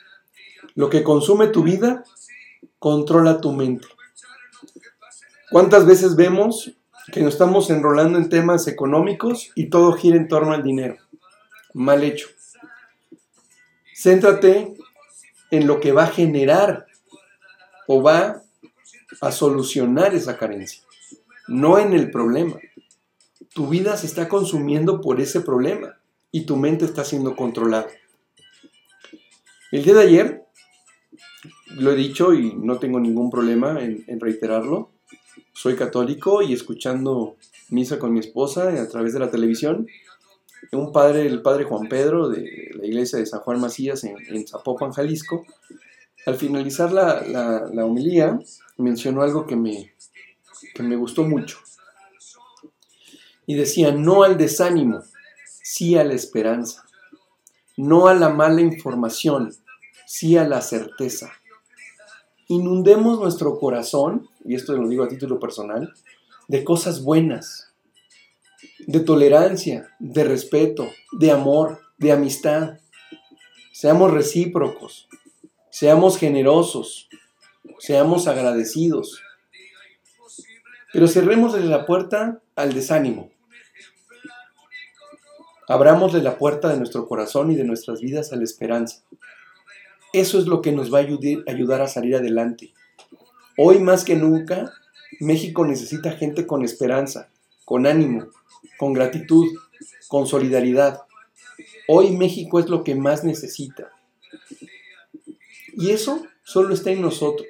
lo 0.75 0.89
que 0.91 1.03
consume 1.03 1.49
tu 1.49 1.63
vida, 1.63 2.05
controla 2.79 3.41
tu 3.41 3.53
mente. 3.53 3.87
¿Cuántas 5.51 5.87
veces 5.87 6.17
vemos 6.17 6.73
que 7.13 7.23
nos 7.23 7.35
estamos 7.35 7.71
enrolando 7.71 8.19
en 8.19 8.29
temas 8.29 8.67
económicos 8.69 9.51
y 9.55 9.71
todo 9.71 9.93
gira 9.93 10.17
en 10.17 10.29
torno 10.29 10.53
al 10.53 10.63
dinero. 10.63 10.97
Mal 11.73 12.05
hecho. 12.05 12.29
Céntrate 14.01 14.75
en 15.51 15.67
lo 15.67 15.81
que 15.81 15.91
va 15.91 16.05
a 16.05 16.13
generar 16.13 16.87
o 17.89 18.01
va 18.01 18.45
a 19.21 19.33
solucionar 19.33 20.15
esa 20.15 20.37
carencia, 20.37 20.85
no 21.49 21.81
en 21.81 21.93
el 21.93 22.09
problema. 22.13 22.61
Tu 23.53 23.67
vida 23.67 23.97
se 23.97 24.07
está 24.07 24.29
consumiendo 24.29 25.01
por 25.01 25.21
ese 25.21 25.41
problema 25.41 25.99
y 26.31 26.47
tu 26.47 26.57
mente 26.57 26.85
está 26.85 27.05
siendo 27.05 27.35
controlada. 27.35 27.89
El 29.73 29.83
día 29.83 29.95
de 29.95 30.03
ayer, 30.03 30.45
lo 31.75 31.91
he 31.91 31.97
dicho 31.97 32.35
y 32.35 32.55
no 32.55 32.79
tengo 32.79 33.01
ningún 33.01 33.33
problema 33.33 33.83
en, 33.83 34.05
en 34.07 34.21
reiterarlo, 34.21 34.93
soy 35.53 35.75
católico 35.75 36.41
y 36.41 36.53
escuchando 36.53 37.35
misa 37.69 37.99
con 37.99 38.13
mi 38.13 38.21
esposa 38.21 38.69
a 38.81 38.89
través 38.89 39.13
de 39.13 39.19
la 39.19 39.33
televisión, 39.33 39.89
un 40.73 40.93
padre, 40.93 41.27
el 41.27 41.43
padre 41.43 41.65
Juan 41.65 41.89
Pedro 41.89 42.29
de 42.29 42.71
la 42.75 42.87
iglesia 42.87 43.19
de 43.19 43.27
San 43.27 43.41
Juan 43.41 43.61
Macías 43.61 44.05
en, 44.05 44.47
Zapopan, 44.47 44.93
Jalisco, 44.93 45.45
al 46.27 46.37
finalizar 46.37 46.93
la, 46.93 47.23
la, 47.23 47.85
homilía 47.85 48.39
mencionó 48.77 49.23
algo 49.23 49.47
que 49.47 49.57
me, 49.57 49.95
que 50.75 50.83
me 50.83 50.97
gustó 50.97 51.25
mucho. 51.25 51.59
Y 53.47 53.55
decía, 53.55 53.93
no 53.93 54.25
al 54.25 54.37
desánimo, 54.37 55.03
sí 55.63 55.97
a 55.97 56.05
la 56.05 56.15
esperanza. 56.15 56.85
No 57.77 58.09
a 58.09 58.15
la 58.15 58.29
mala 58.29 58.61
información, 58.61 59.55
sí 60.07 60.37
a 60.37 60.47
la 60.47 60.61
certeza. 60.61 61.33
Inundemos 62.49 63.21
nuestro 63.21 63.59
corazón 63.59 64.29
y 64.49 64.55
esto 64.55 64.75
lo 64.75 64.89
digo 64.89 65.05
a 65.05 65.09
título 65.09 65.39
personal, 65.39 65.93
de 66.49 66.65
cosas 66.65 67.03
buenas, 67.03 67.68
de 68.89 69.01
tolerancia, 69.01 69.95
de 69.99 70.25
respeto, 70.25 70.89
de 71.13 71.31
amor, 71.31 71.79
de 71.99 72.11
amistad. 72.11 72.79
Seamos 73.71 74.11
recíprocos, 74.11 75.09
seamos 75.69 76.17
generosos, 76.17 77.11
seamos 77.79 78.27
agradecidos. 78.27 79.23
Pero 80.91 81.07
cerremos 81.07 81.53
la 81.63 81.85
puerta 81.85 82.41
al 82.57 82.73
desánimo. 82.73 83.31
Abramosle 85.69 86.23
la 86.23 86.39
puerta 86.39 86.71
de 86.71 86.79
nuestro 86.79 87.07
corazón 87.07 87.51
y 87.51 87.57
de 87.57 87.65
nuestras 87.65 88.01
vidas 88.01 88.33
a 88.33 88.37
la 88.37 88.45
esperanza. 88.45 89.03
Eso 90.15 90.39
es 90.39 90.47
lo 90.47 90.63
que 90.63 90.73
nos 90.73 90.93
va 90.93 91.01
a 91.01 91.53
ayudar 91.53 91.83
a 91.83 91.89
salir 91.89 92.17
adelante. 92.17 92.73
Hoy 93.59 93.81
más 93.81 94.03
que 94.03 94.17
nunca, 94.17 94.73
México 95.21 95.67
necesita 95.67 96.13
gente 96.13 96.47
con 96.47 96.65
esperanza, 96.65 97.29
con 97.67 97.87
ánimo, 97.87 98.29
con 98.77 98.93
gratitud, 98.93 99.47
con 100.09 100.27
solidaridad. 100.27 101.03
Hoy 101.87 102.11
México 102.11 102.59
es 102.59 102.69
lo 102.69 102.85
que 102.85 102.95
más 102.95 103.25
necesita. 103.25 103.91
Y 105.75 105.91
eso 105.91 106.27
solo 106.43 106.75
está 106.75 106.91
en 106.91 107.03
nosotros. 107.03 107.49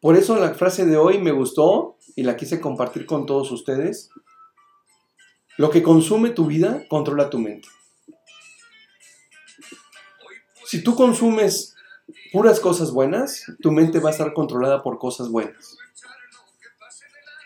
Por 0.00 0.16
eso 0.16 0.36
la 0.36 0.54
frase 0.54 0.84
de 0.84 0.96
hoy 0.96 1.18
me 1.18 1.32
gustó 1.32 1.96
y 2.16 2.24
la 2.24 2.36
quise 2.36 2.60
compartir 2.60 3.06
con 3.06 3.26
todos 3.26 3.50
ustedes. 3.52 4.10
Lo 5.56 5.70
que 5.70 5.82
consume 5.82 6.30
tu 6.30 6.46
vida 6.46 6.84
controla 6.88 7.30
tu 7.30 7.38
mente. 7.38 7.68
Si 10.66 10.82
tú 10.82 10.96
consumes 10.96 11.74
puras 12.32 12.58
cosas 12.58 12.90
buenas, 12.90 13.44
tu 13.62 13.70
mente 13.70 14.00
va 14.00 14.10
a 14.10 14.12
estar 14.12 14.32
controlada 14.32 14.82
por 14.82 14.98
cosas 14.98 15.28
buenas. 15.28 15.78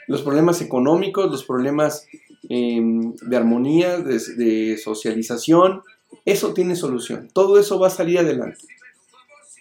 Los 0.08 0.22
problemas 0.22 0.60
económicos, 0.60 1.30
los 1.30 1.44
problemas 1.44 2.06
em, 2.48 3.14
de 3.14 3.36
armonía, 3.36 3.98
de, 3.98 4.18
de 4.36 4.76
socialización, 4.78 5.82
eso 6.24 6.54
tiene 6.54 6.74
solución. 6.74 7.28
Todo 7.32 7.58
eso 7.58 7.78
va 7.78 7.86
a 7.86 7.90
salir 7.90 8.18
adelante. 8.18 8.64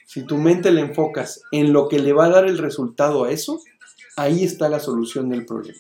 Si 0.05 0.25
tu 0.25 0.37
mente 0.37 0.71
le 0.71 0.81
enfocas 0.81 1.43
en 1.51 1.73
lo 1.73 1.87
que 1.87 1.99
le 1.99 2.13
va 2.13 2.25
a 2.25 2.29
dar 2.29 2.45
el 2.45 2.57
resultado 2.57 3.25
a 3.25 3.31
eso, 3.31 3.59
ahí 4.15 4.43
está 4.43 4.69
la 4.69 4.79
solución 4.79 5.29
del 5.29 5.45
problema. 5.45 5.79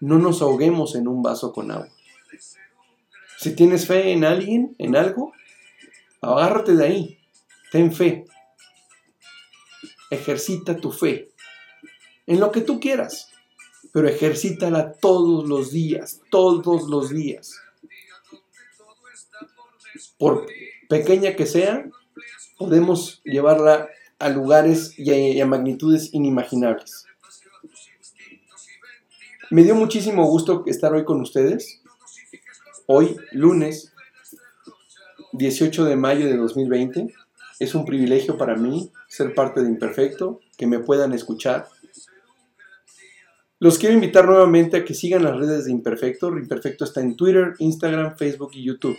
No 0.00 0.18
nos 0.18 0.42
ahoguemos 0.42 0.94
en 0.94 1.08
un 1.08 1.22
vaso 1.22 1.52
con 1.52 1.70
agua. 1.70 1.88
Si 3.38 3.54
tienes 3.54 3.86
fe 3.86 4.12
en 4.12 4.24
alguien, 4.24 4.74
en 4.78 4.96
algo, 4.96 5.32
agárrate 6.20 6.74
de 6.74 6.84
ahí. 6.84 7.18
Ten 7.70 7.92
fe 7.92 8.24
ejercita 10.10 10.76
tu 10.76 10.90
fe 10.90 11.30
en 12.26 12.40
lo 12.40 12.52
que 12.52 12.60
tú 12.60 12.80
quieras, 12.80 13.30
pero 13.92 14.08
ejercítala 14.08 14.92
todos 14.92 15.48
los 15.48 15.70
días, 15.70 16.20
todos 16.30 16.88
los 16.88 17.10
días. 17.10 17.60
Por 20.18 20.46
pequeña 20.88 21.34
que 21.36 21.46
sea, 21.46 21.88
podemos 22.56 23.22
llevarla 23.24 23.88
a 24.18 24.28
lugares 24.28 24.98
y 24.98 25.40
a, 25.40 25.46
magnitudes 25.46 26.12
inimaginables. 26.12 27.04
Me 29.50 29.62
dio 29.62 29.74
muchísimo 29.74 30.26
gusto 30.26 30.64
estar 30.66 30.92
hoy 30.92 31.04
con 31.04 31.20
ustedes. 31.20 31.80
Hoy, 32.86 33.16
lunes 33.32 33.92
18 35.32 35.84
de 35.84 35.96
mayo 35.96 36.26
de 36.26 36.36
2020. 36.36 37.14
Es 37.60 37.74
un 37.74 37.84
privilegio 37.84 38.36
para 38.36 38.56
mí 38.56 38.90
ser 39.08 39.34
parte 39.34 39.62
de 39.62 39.68
Imperfecto, 39.68 40.40
que 40.56 40.66
me 40.66 40.80
puedan 40.80 41.12
escuchar. 41.12 41.68
Los 43.60 43.76
quiero 43.76 43.94
invitar 43.94 44.24
nuevamente 44.24 44.76
a 44.76 44.84
que 44.84 44.94
sigan 44.94 45.24
las 45.24 45.36
redes 45.36 45.64
de 45.64 45.72
Imperfecto. 45.72 46.28
Imperfecto 46.28 46.84
está 46.84 47.00
en 47.00 47.16
Twitter, 47.16 47.54
Instagram, 47.58 48.16
Facebook 48.16 48.50
y 48.54 48.62
YouTube. 48.62 48.96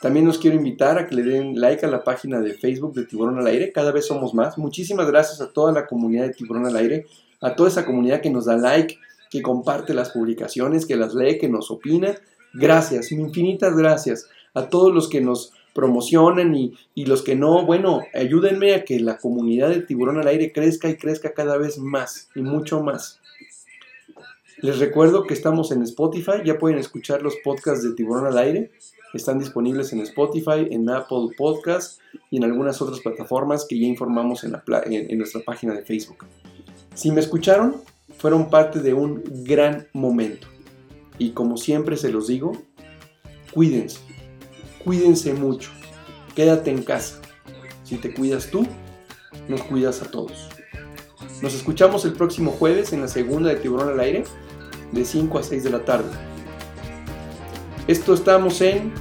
También 0.00 0.26
los 0.26 0.38
quiero 0.38 0.56
invitar 0.56 0.98
a 0.98 1.06
que 1.06 1.14
le 1.14 1.22
den 1.22 1.60
like 1.60 1.84
a 1.84 1.90
la 1.90 2.02
página 2.02 2.40
de 2.40 2.54
Facebook 2.54 2.94
de 2.94 3.04
Tiburón 3.04 3.38
al 3.38 3.46
Aire. 3.46 3.72
Cada 3.72 3.92
vez 3.92 4.06
somos 4.06 4.32
más. 4.32 4.56
Muchísimas 4.56 5.06
gracias 5.06 5.42
a 5.42 5.52
toda 5.52 5.70
la 5.72 5.86
comunidad 5.86 6.24
de 6.24 6.32
Tiburón 6.32 6.64
al 6.64 6.76
Aire, 6.76 7.04
a 7.42 7.54
toda 7.54 7.68
esa 7.68 7.84
comunidad 7.84 8.22
que 8.22 8.30
nos 8.30 8.46
da 8.46 8.56
like, 8.56 8.96
que 9.30 9.42
comparte 9.42 9.92
las 9.92 10.10
publicaciones, 10.10 10.86
que 10.86 10.96
las 10.96 11.14
lee, 11.14 11.36
que 11.38 11.50
nos 11.50 11.70
opina. 11.70 12.14
Gracias, 12.54 13.12
infinitas 13.12 13.76
gracias 13.76 14.28
a 14.54 14.70
todos 14.70 14.94
los 14.94 15.10
que 15.10 15.20
nos 15.20 15.52
promocionen 15.74 16.54
y, 16.54 17.04
los 17.04 17.22
que 17.22 17.34
no, 17.34 17.66
bueno, 17.66 18.00
ayúdenme 18.14 18.74
a 18.74 18.84
que 18.84 19.00
la 19.00 19.18
comunidad 19.18 19.68
de 19.68 19.82
tiburón 19.82 20.18
al 20.18 20.28
aire 20.28 20.52
crezca 20.52 20.88
y 20.88 20.96
crezca 20.96 21.34
cada 21.34 21.58
vez 21.58 21.78
más 21.78 22.30
y 22.34 22.40
mucho 22.40 22.82
más. 22.82 23.20
Les 24.58 24.78
recuerdo 24.78 25.24
que 25.24 25.34
estamos 25.34 25.72
en 25.72 25.82
Spotify, 25.82 26.42
ya 26.44 26.58
pueden 26.58 26.78
escuchar 26.78 27.22
los 27.22 27.34
podcasts 27.44 27.84
de 27.84 27.94
Tiburón 27.94 28.26
al 28.26 28.38
Aire. 28.38 28.70
Están 29.12 29.38
disponibles 29.38 29.92
en 29.92 30.00
Spotify, 30.00 30.68
en 30.70 30.88
Apple 30.90 31.28
Podcasts 31.36 32.00
y 32.30 32.38
en 32.38 32.44
algunas 32.44 32.80
otras 32.80 33.00
plataformas 33.00 33.66
que 33.68 33.78
ya 33.78 33.86
informamos 33.86 34.44
en, 34.44 34.54
en 34.90 35.18
nuestra 35.18 35.40
página 35.42 35.74
de 35.74 35.82
Facebook. 35.82 36.24
Si 36.94 37.10
me 37.10 37.20
escucharon, 37.20 37.76
fueron 38.18 38.50
parte 38.50 38.80
de 38.80 38.94
un 38.94 39.22
gran 39.44 39.86
momento. 39.92 40.46
Y 41.18 41.30
como 41.30 41.56
siempre 41.56 41.96
se 41.96 42.10
los 42.10 42.26
digo, 42.26 42.52
cuídense 43.52 44.00
Cuídense 44.84 45.32
mucho. 45.32 45.70
Quédate 46.34 46.70
en 46.70 46.82
casa. 46.82 47.20
Si 47.84 47.96
te 47.96 48.12
cuidas 48.12 48.50
tú, 48.50 48.66
nos 49.48 49.62
cuidas 49.62 50.02
a 50.02 50.10
todos. 50.10 50.48
Nos 51.40 51.54
escuchamos 51.54 52.04
el 52.04 52.12
próximo 52.12 52.50
jueves 52.50 52.92
en 52.92 53.00
la 53.00 53.08
segunda 53.08 53.48
de 53.48 53.56
Tiburón 53.56 53.88
al 53.88 54.00
Aire, 54.00 54.24
de 54.92 55.04
5 55.04 55.38
a 55.38 55.42
6 55.42 55.64
de 55.64 55.70
la 55.70 55.84
tarde. 55.84 56.10
Esto 57.86 58.14
estamos 58.14 58.60
en 58.60 58.92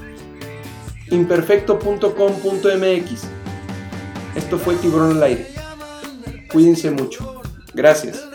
imperfecto.com.mx. 1.09 3.23
Esto 4.35 4.57
fue 4.57 4.75
Tiburón 4.75 5.17
al 5.17 5.23
Aire. 5.23 5.47
Cuídense 6.51 6.91
mucho. 6.91 7.41
Gracias. 7.73 8.32